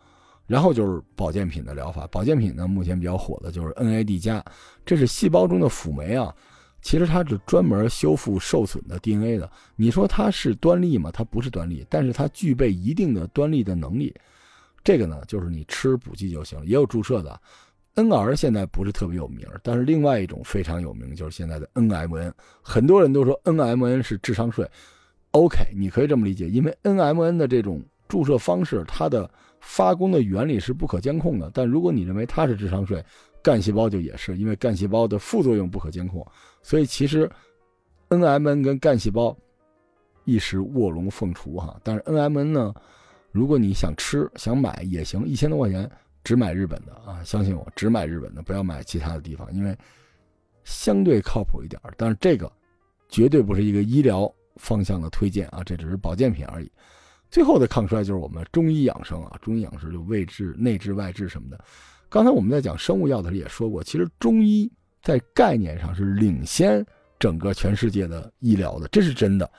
[0.47, 2.07] 然后就是保健品的疗法。
[2.07, 4.43] 保健品呢，目前比较火的就是 NAD 加，
[4.84, 6.34] 这是细胞中的辅酶啊。
[6.82, 9.47] 其实它是专门修复受损的 DNA 的。
[9.76, 11.12] 你说它是端粒吗？
[11.12, 14.16] 它不是端粒，但是它具备一定的端粒的能力。
[14.84, 16.66] 这个呢，就是你吃补剂就行了。
[16.66, 17.39] 也有注射的
[17.95, 22.31] ，NR 现在不是特别有名，但是另外一种非常有名，就是现在的 NMN。
[22.61, 24.69] 很多人都说 NMN 是智商税。
[25.31, 29.29] OK，你可以这么理解，因为 NMN 的这种注射方式，它的
[29.59, 31.51] 发功的原理是不可监控的。
[31.53, 33.03] 但如果你认为它是智商税，
[33.43, 36.25] 干细胞就也是，因为干细胞的副作用不可监控，
[36.61, 37.29] 所以其实
[38.09, 39.37] ，NMN 跟干细胞
[40.25, 41.79] 一时卧龙凤雏哈。
[41.83, 42.73] 但是 NMN 呢，
[43.31, 45.89] 如果你想吃想买也行，一千多块钱
[46.24, 49.76] 只买日本的啊，相信我，只买日本的，不要买其他的地方，因为
[50.63, 51.82] 相对靠谱一点。
[51.97, 52.51] 但是这个
[53.07, 56.72] 绝对不是一个医疗方向的推荐啊，这只是保健品而已。
[57.32, 61.63] 最后的抗衰就是我们中医养生啊，中医养生就胃治、内治、外治什么的。
[62.09, 66.86] 刚才我们在讲生物药的时候也说过，其实中医在概念上是领先
[67.20, 69.49] 整个全世界的医疗的，这是真的。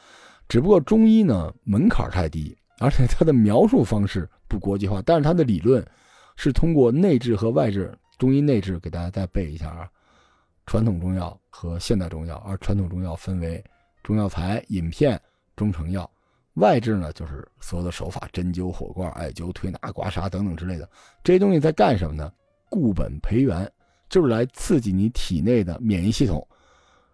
[0.48, 5.80] 只不过中医呢门槛太低，而且它的描述方式不国际化，但是它的理论
[6.42, 7.94] 是通过内治和外治。
[8.16, 9.86] 中医内治给大家再背一下啊，
[10.64, 13.62] 传统中药和现代中药，而传统中药分为
[14.02, 15.20] 中药材、饮片、
[15.54, 16.10] 中成药。
[16.54, 20.88] 外治呢，就是所有的手法，针灸、火罐、艾灸、推拿、刮痧等等之类的
[21.22, 22.32] 这些东西在干什么呢？
[22.70, 23.70] 固本培元，
[24.08, 26.46] 就是来刺激你体内的免疫系统，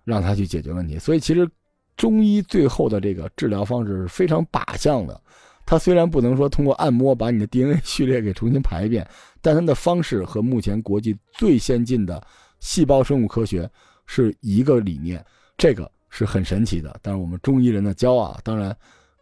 [0.04, 1.00] 让它去解决问题。
[1.00, 1.48] 所以其实
[1.96, 5.20] 中医最后的这个治疗方式是非常靶向的。
[5.66, 9.06] 它虽然不能说通过按摩把你的 DNA 序列给重新排一遍，
[9.42, 12.26] 但它的方式和目前国际最先进的
[12.60, 13.68] 细胞生物科学
[14.06, 15.22] 是一个理念，
[15.58, 16.98] 这个是很神奇的。
[17.02, 18.74] 但是我们中医人的骄傲，当然。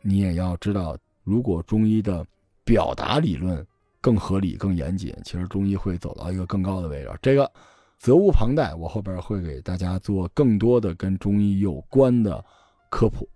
[0.07, 2.23] 你也要知道，如果中医的
[2.63, 3.67] 表达理论
[4.03, 7.11] 更合理、更严谨，其实中医会走到一个更高的位置。
[7.23, 7.51] 这个
[7.99, 12.45] 责无旁贷，我后边会给大家做更多的跟中医有关的
[12.91, 13.27] 科普。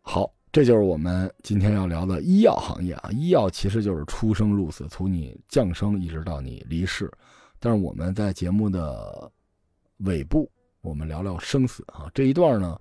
[0.00, 3.10] 好，这就是我们今天要聊的医药行业啊。
[3.12, 7.12] 医药其实就是出生入死，从你降生一直到你离世。
[7.58, 9.30] 但是我们在节目的
[9.98, 10.50] 尾部，
[10.80, 12.10] 我们聊聊生死啊。
[12.14, 12.80] 这一段呢，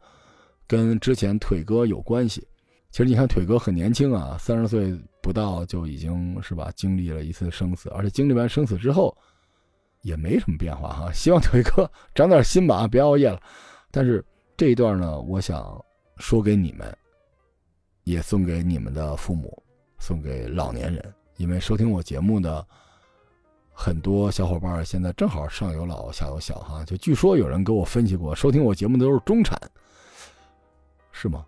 [0.65, 2.47] 跟之前腿哥有关系。
[2.91, 9.13] 其实你看，腿哥很年轻啊，三十岁不到就已经是吧，经历了一次生死，而且经历完生死之后，
[10.01, 11.11] 也没什么变化哈。
[11.11, 13.37] 希望腿哥长点心吧，别熬夜了。
[13.91, 14.23] 但是
[14.55, 15.77] 这一段呢，我想
[16.19, 16.97] 说给你们，
[18.05, 19.61] 也送给你们的父母，
[19.99, 22.65] 送给老年人，因为收听我节目的
[23.73, 26.85] 很多小伙伴现在正好上有老下有小哈。
[26.85, 29.59] 就据说有人给我分析过，收听我节目的都是中产，
[31.11, 31.45] 是吗？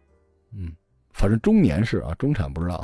[0.52, 0.76] 嗯。
[1.14, 2.84] 反正中年是啊，中产不知道。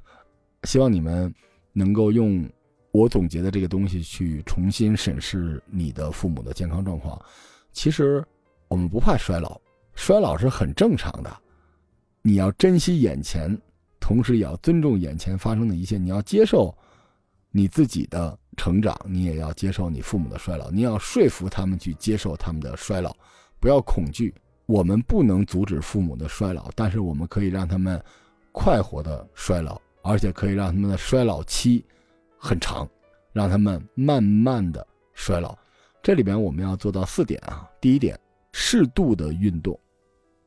[0.64, 1.34] 希望你们
[1.72, 2.48] 能够用
[2.92, 7.20] 我总结的这个东西去重新审视你的父母的健康状况。
[7.72, 8.24] 其实
[8.68, 9.60] 我们不怕衰老，
[9.94, 11.30] 衰老是很正常的。
[12.22, 13.56] 你要珍惜眼前，
[14.00, 15.98] 同时也要尊重眼前发生的一切。
[15.98, 16.76] 你要接受
[17.50, 20.70] 你自己的成长，你也要接受你父母的衰老。
[20.70, 23.16] 你要说服他们去接受他们的衰老，
[23.60, 24.34] 不要恐惧。
[24.66, 27.98] 我们不能阻止父母的衰老，但是我们可以让他们
[28.52, 31.82] 快活的衰老，而且可以让他们的衰老期
[32.36, 32.86] 很长，
[33.32, 35.56] 让他们慢慢的衰老。
[36.02, 37.66] 这里边我们要做到四点啊。
[37.80, 38.18] 第一点，
[38.52, 39.78] 适度的运动，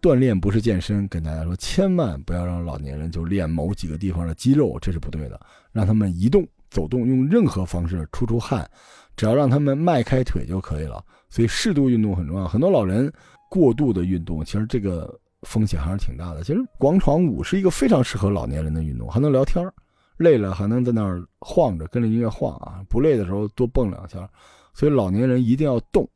[0.01, 1.07] 锻炼不是健身。
[1.07, 5.39] 跟大家说，千万不要让老年人就练某几个地方的肌肉，这是不对的。
[5.71, 8.69] 让他们移动、走动，用任何方式出出汗，
[9.15, 11.03] 只要让他们迈开腿就可以了。
[11.29, 12.47] 所以适度运动很重要。
[12.47, 13.11] 很多老人。
[13.53, 16.41] 过度的运动，其实这个风险还是挺大的。
[16.41, 19.73] 其实广场舞是一个非常适合老年人的运动，还能聊天儿
[20.15, 22.81] 累了还能在那儿晃着，跟着音乐晃啊。
[22.87, 24.25] 不累的时候多蹦两下。
[24.73, 26.07] 所以老年人一定要动。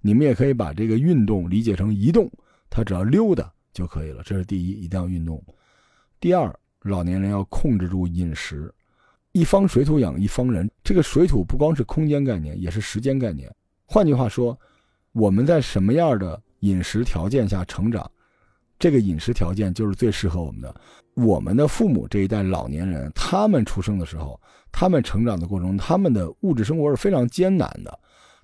[0.00, 2.28] 你们也可以把这个运动理解成移动，
[2.70, 4.22] 他只要溜达就可以了。
[4.24, 5.44] 这是第一，一定要运动。
[6.18, 6.50] 第二，
[6.82, 8.72] 老年人要控制住饮食。
[9.32, 13.54] 一方水土养一方人，这个水土不光是空间概念，也是时间概念。
[13.84, 14.58] 换句话说，
[15.12, 16.40] 我们在什么样的？
[16.60, 18.06] 饮食条件下成长，
[18.78, 20.74] 这个饮食条件就是最适合我们的。
[21.14, 24.38] 我们的父母这一代老年人，他们出生的时候，
[24.70, 27.98] 他们成长的过程中，他们的物质生活是非常艰难的，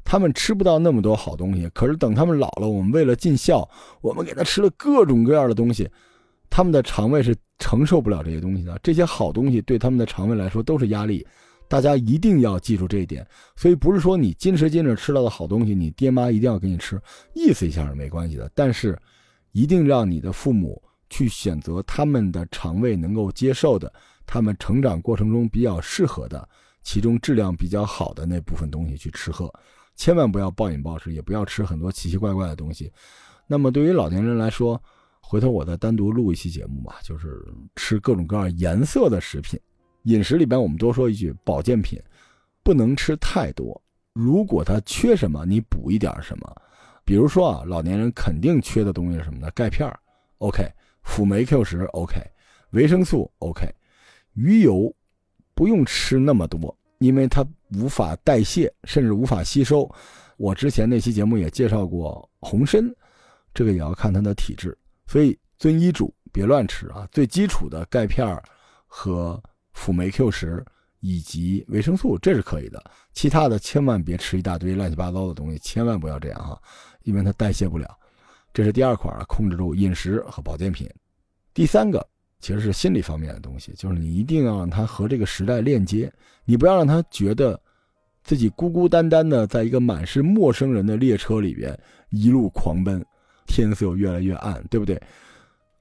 [0.06, 1.68] 他们吃不到那么多好东西。
[1.74, 3.68] 可是等他们老了，我们为了尽孝，
[4.00, 5.86] 我们给他吃了各种各样的东西，
[6.48, 8.78] 他们的肠胃是承受不了这些东西的。
[8.82, 11.26] 这些好东西对他们的肠胃来说都是压力，
[11.68, 13.26] 大家一定要记住这一点。
[13.56, 16.98] 所以不是说你今时今日吃到的好东西，你爹妈一定要给你吃，
[17.34, 18.48] 意思一下是没关系的。
[18.54, 18.96] 但是，
[19.52, 23.92] 一定让你的父母去选择他们的肠胃能够接受的，
[24.26, 26.48] 他们成长过程中比较适合的，
[26.82, 29.52] 其中质量比较好的那部分东西去吃喝，
[29.96, 32.92] 千万不要暴饮暴食，也不要吃很多奇奇怪怪的东西。
[33.46, 34.80] 那么对于老年人来说，
[35.20, 37.44] 回头我再单独录一期节目吧，就是
[37.74, 39.58] 吃各种各样颜色的食品。
[40.02, 42.00] 饮食里边我们多说一句，保健品
[42.62, 43.80] 不能吃太多。
[44.12, 46.56] 如果他缺什么，你补一点什么。
[47.04, 49.50] 比如说啊，老年人肯定缺的东西是什么呢？
[49.52, 49.88] 钙片
[50.38, 50.70] o k
[51.02, 52.16] 辅酶 Q 十，OK，
[52.70, 53.72] 维生素，OK，
[54.34, 54.92] 鱼油
[55.54, 59.90] 不用吃那么多，因为它无法代谢，甚至无法吸收。
[60.36, 62.84] 我之前那期节目也介绍过红参，
[63.54, 64.76] 这个也要看他的体质。
[65.06, 67.08] 所以遵医嘱，别乱吃啊！
[67.10, 68.26] 最基础的钙片
[68.86, 69.42] 和
[69.72, 70.64] 辅酶 Q 十
[71.00, 72.82] 以及维生素，这是可以的。
[73.12, 76.60] 其他的千万别吃一大堆乱七八糟的东西，千万不要这样哈，
[77.04, 77.88] 因为它代谢不了。
[78.52, 80.88] 这是第二块控制住饮食和保健品。
[81.54, 82.06] 第三个
[82.40, 86.12] 其实是心理方面的东西，就是你一定要让他和这个时代链接，
[86.44, 87.60] 你不要让他觉得
[88.22, 91.78] 自己孤孤单单的在一个满是陌生人的列车里边
[92.10, 93.04] 一路狂奔。
[93.48, 95.00] 天色越来越暗，对不对？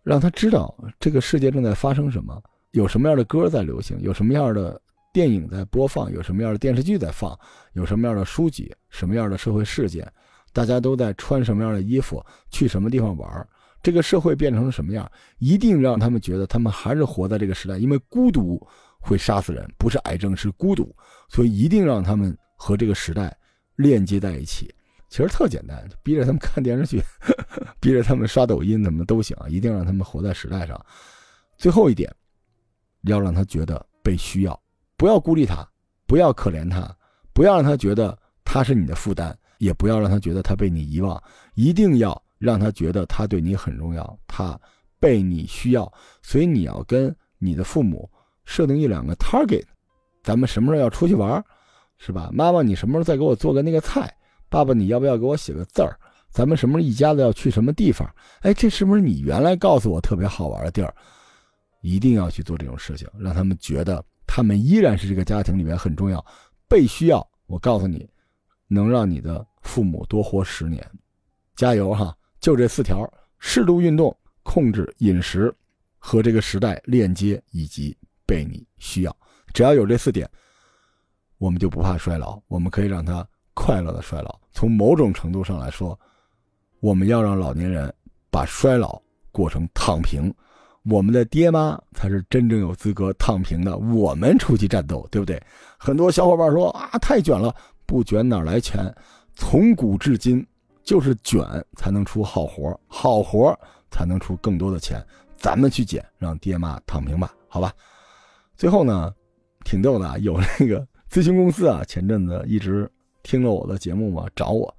[0.03, 2.39] 让他知道这个世界正在发生什么，
[2.73, 4.79] 有什么样的歌在流行，有什么样的
[5.11, 7.35] 电影在播放，有什么样的电视剧在放，
[7.73, 10.07] 有什么样的书籍，什么样的社会事件，
[10.53, 13.47] 大家都在穿什么样的衣服，去什么地方玩，
[13.85, 15.07] 这个社会变成了什么样？
[15.37, 18.59] 一定让他们觉得他们还是活在这个时代，因为孤独
[18.99, 20.91] 会杀死人，不是癌症，是孤独，
[21.29, 23.37] 所以一定让他们和这个时代
[23.75, 24.73] 链接在一起。
[25.07, 26.99] 其实特简单，逼着他们看电视剧，
[27.79, 30.83] 逼着他们刷抖音，怎么都行，一定让他们活在时代上。
[31.55, 32.11] 最后一点，
[33.03, 34.59] 要让他觉得被需要，
[34.97, 35.63] 不要孤立他，
[36.07, 36.91] 不要可怜他，
[37.33, 41.21] 不要让他觉得他是你的负担，也不要让他觉得他被你遗忘，
[41.53, 44.57] 一定要让他觉得他对你很重要，他
[44.99, 45.91] 被你需要。
[46.21, 48.09] 所以你要跟你的父母
[48.45, 49.63] 设定一两个 target，
[50.23, 51.43] 咱们什么时候要出去玩，
[51.97, 52.29] 是吧？
[52.31, 54.15] 妈妈，你什么时候再给我做个那个菜？
[54.47, 55.97] 爸爸，你要不要给我写个字儿？
[56.29, 58.07] 咱们什么时候一家子要去什么地方？
[58.41, 60.93] 哎，这是不是你原来告诉我特别好玩的地儿？
[61.81, 66.23] 一定要去做这种事情，让他们觉得他们依然是这个家庭里面很重要、
[66.67, 67.25] 被需要。
[67.47, 68.09] 我告诉你，
[68.67, 70.85] 能让你的父母多活十年。
[71.55, 72.13] 加油哈！
[72.45, 75.51] 就这四条：适度运动、控制饮食、
[75.97, 79.17] 和这个时代链接，以及被你需要。
[79.51, 80.29] 只要有这四点，
[81.39, 82.39] 我们就不怕衰老。
[82.47, 83.27] 我们可以让他。
[83.55, 85.99] 快乐的衰老，从某种程度上来说，
[86.81, 87.91] 我们要让老年人
[88.29, 90.31] 把衰老过成躺平，
[90.83, 93.75] 我们的爹妈才是真正有资格躺平的。
[93.77, 95.41] 我们出去战斗，对不对？
[95.79, 97.55] 很多小伙伴说啊，太卷了，
[97.87, 98.93] 不卷哪来钱？
[99.33, 100.45] 从古至今
[100.85, 101.43] 就是卷
[101.75, 103.53] 才能出好活，好活
[103.91, 105.05] 才能出更多的钱。
[105.35, 107.73] 咱们去捡，让爹妈躺平吧，好吧？
[108.55, 109.13] 最后呢，
[109.65, 112.89] 挺逗的，有那个咨询公司啊，前阵子一直。
[113.27, 114.71] 听了我的节目嘛，找我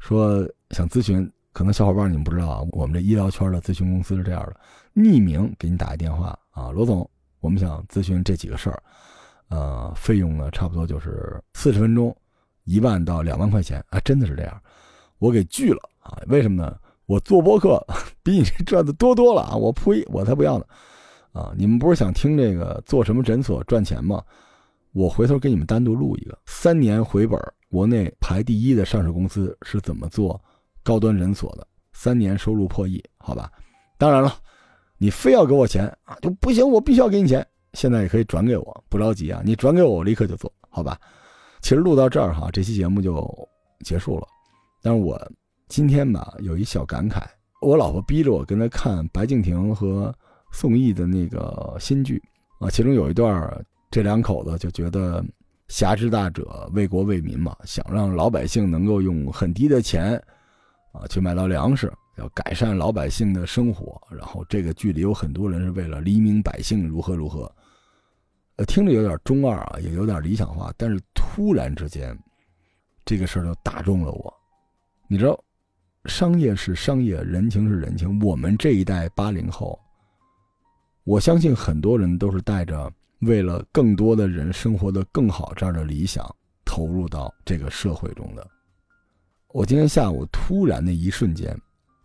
[0.00, 4.56] 说想咨询，可能小伙伴你们不知道啊，我们这医疗圈的咨询公司是这样的，
[5.00, 7.08] 匿名给你打一电话啊，罗总，
[7.38, 8.82] 我们想咨询这几个事儿，
[9.46, 12.12] 呃，费用呢差不多就是四十分钟，
[12.64, 14.60] 一万到两万块钱啊，真的是这样，
[15.22, 16.76] 我给拒了啊，为什么呢？
[17.06, 17.80] 我做播客
[18.24, 20.64] 比你这赚的多多了啊，我呸，我才不要呢，
[21.30, 24.20] 啊，你们不是想听这个做什么诊所赚钱吗？
[24.90, 30.40] 我回头给你们单独录一个三年回本，国内排第一的上市公司是怎么做
[30.82, 31.64] 高端诊所的？
[31.92, 33.48] 三年收入破亿，好吧？
[33.96, 34.34] 当然了，
[34.98, 37.46] 你非要给我钱啊，就不行，我必须要给你钱。
[37.74, 40.98] 现在也可以转给我，不着急啊，你转给我，我立刻就做好吧？
[41.60, 43.48] 其实录到这儿哈，这期节目就
[43.84, 44.26] 结束了。
[44.82, 45.18] 但是我
[45.68, 47.22] 今天吧有一小感慨，
[47.60, 50.14] 我老婆逼着我跟她看白敬亭和
[50.52, 52.20] 宋轶的那个新剧
[52.58, 53.64] 啊，其中有一段。
[53.94, 55.22] 这两口子就觉得
[55.68, 60.14] 侠之大者为国为民嘛，想让老百姓能够用很低的钱
[60.92, 64.00] 啊去买到粮食，要改善老百姓的生活。
[64.10, 67.54] 然后这个剧里有很多人是为了黎民百姓如何如何，
[68.56, 70.72] 呃，听着有点中二啊，也有点理想化。
[70.78, 72.18] 但是突然之间，
[73.04, 74.34] 这个事儿就打中了我。
[75.12, 75.38] 你知道，
[76.06, 78.18] 商业是商业，人情是人情。
[78.20, 79.78] 我们这一代八零后，
[81.04, 82.90] 我相信很多人都是带着。
[83.20, 86.24] 为了更多的人生活的更好这样的理想，
[86.64, 88.50] 投入到这个社会中的。
[89.48, 91.54] 我今天下午突然的一瞬间，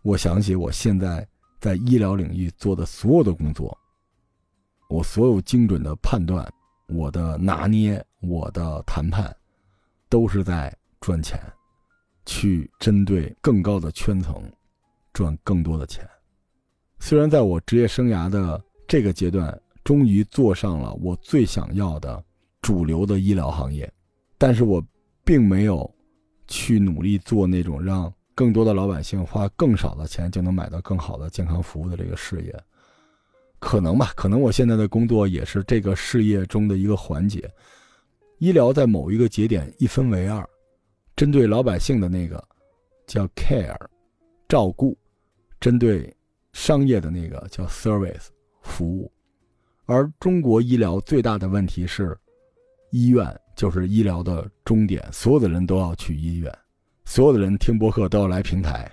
[0.02, 1.26] 我想起我现在
[1.58, 3.74] 在医疗领域做的所有的工作，
[4.90, 6.46] 我所有精准的判断、
[6.88, 9.34] 我的拿捏、我的谈判，
[10.10, 11.40] 都是在赚钱，
[12.28, 14.34] 去针对更高的圈层
[15.14, 16.06] 赚更多的钱。
[17.00, 22.22] 虽然在我职业生涯的这个阶段，终于做上了我最想要的
[22.60, 23.90] 主流的医疗行业，
[24.36, 24.84] 但是我
[25.24, 25.90] 并没有
[26.46, 32.54] 去努力做那种让更多的老百姓花更少的钱就能买到更好的健康服务的这个事业。
[33.58, 37.50] 可能吧，可能我现在的工作也是这个事业中的一个环节。
[38.38, 40.46] 医疗在某一个节点一分为二，
[41.18, 42.40] 针对老百姓的那个
[43.04, 43.76] 叫 care，
[44.48, 44.96] 照顾；
[45.58, 46.16] 针对
[46.52, 48.28] 商业的那个叫 service，
[48.62, 49.10] 服务。
[49.86, 52.16] 而中国医疗最大的问题是，
[52.92, 56.56] 医院就是医疗的终点，所有的人都要去医院，
[57.04, 58.88] 所有的人听播客都要来平台。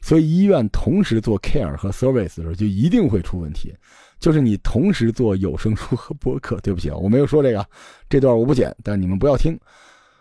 [0.00, 3.72] 所以医院同时做 care 和 service 的时候，就一定会出问题。
[4.18, 7.64] 就是你同时做有声书和播客，对不起，我没有说这个，
[8.08, 9.56] 这段我不剪，但你们不要听。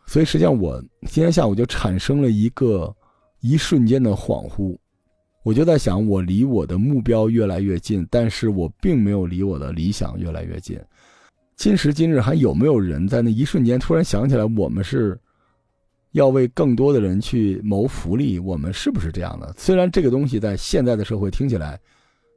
[0.10, 2.92] 所以实际上我今天下午就产生了一个
[3.42, 4.76] 一瞬间的恍惚，
[5.44, 10.82] 我就在想，我离我的目标越来越近，但是我并没有离我的理想越来越近。
[11.56, 15.16] 今时今日还有没有人在那一瞬间突然想起来，我们是？
[16.14, 19.54] 要为更多的人去谋福利，我们是不是这样的？
[19.60, 21.80] 虽然这个东西在现在的社会听起来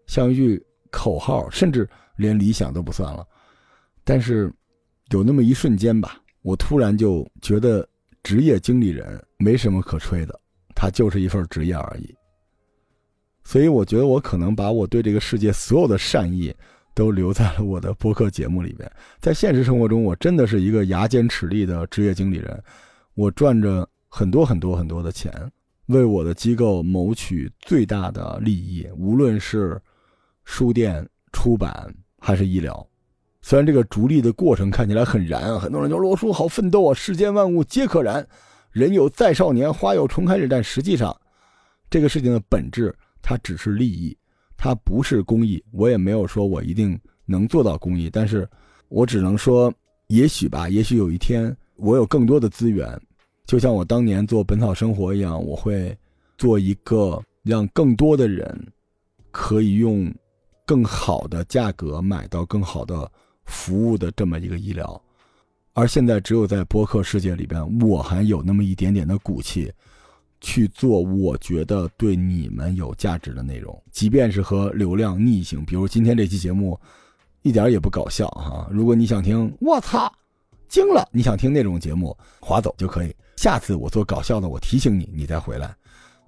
[0.06, 3.26] 像一句口号，甚至连理想都不算了，
[4.04, 4.52] 但是
[5.08, 7.88] 有那么一瞬间吧，我突然就觉得
[8.22, 10.40] 职业经理人没什么可吹的，
[10.74, 12.14] 他就是一份职业而已。
[13.44, 16.54] 所以我觉得我可能把我对这个世界所有的善意
[16.94, 18.90] 都留在了我的播客节目里边。
[19.18, 22.62] 在现实生活中，我真的是一个牙尖齿利的职业经理人。
[23.14, 25.32] 我赚着很多很多很多的钱，
[25.86, 29.80] 为我的机构谋取最大的利益，无论是
[30.44, 32.86] 书店、出版还是医疗。
[33.42, 38.26] 虽然这个逐利的过程看起来很燃啊，很多人说罗叔好奋斗啊，世间万物皆可燃，
[38.70, 40.46] 人有再少年，花有重开日。
[40.48, 41.14] 但实际上，
[41.90, 44.16] 这个事情的本质它只是利益，
[44.56, 45.62] 它不是公益。
[45.72, 48.48] 我也没有说我一定能做到公益，但是
[48.88, 49.72] 我只能说，
[50.06, 51.54] 也许吧，也许有一天。
[51.76, 52.86] 我有更多的资源，
[53.44, 55.96] 就像我当年做《本草生活》一样，我会
[56.38, 58.72] 做一个让更多的人
[59.32, 60.14] 可以用
[60.64, 63.10] 更好的价格买到更好的
[63.44, 65.00] 服务的这么一个医疗。
[65.74, 69.72] 而现在，只有在播客世界里边，我还有那么一点点的骨气，
[70.40, 75.64] 去做我觉得对你们有价值的内容，即便是和流量逆行。
[75.64, 76.78] 比如今天这期节目，
[77.40, 78.68] 一点也不搞笑哈。
[78.70, 80.12] 如果你想听，我操！
[80.68, 81.08] 惊了！
[81.12, 83.14] 你想听那种节目，划走就可以。
[83.36, 85.74] 下次我做搞笑的，我提醒你，你再回来。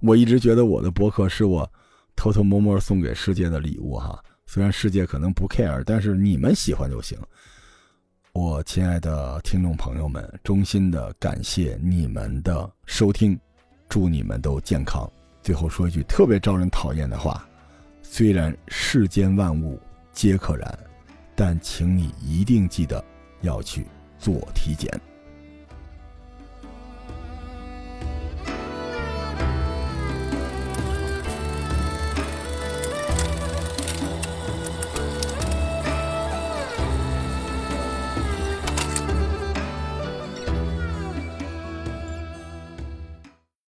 [0.01, 1.71] 我一直觉得我的博客是我
[2.17, 4.23] 偷偷摸摸送给世界的礼物哈。
[4.47, 7.19] 虽然世界可能不 care，但是你们喜欢就行。
[8.33, 13.39] 我亲爱的听众朋友们，衷心的感谢你们的收听，
[13.89, 15.11] 祝你们都健康。
[15.43, 17.47] 最后说一句特别招人讨厌的话：
[18.03, 19.81] 虽然世间万物
[20.13, 20.79] 皆可燃，
[21.35, 23.05] 但请你一定记得
[23.41, 23.87] 要去。
[24.17, 24.89] 做体检。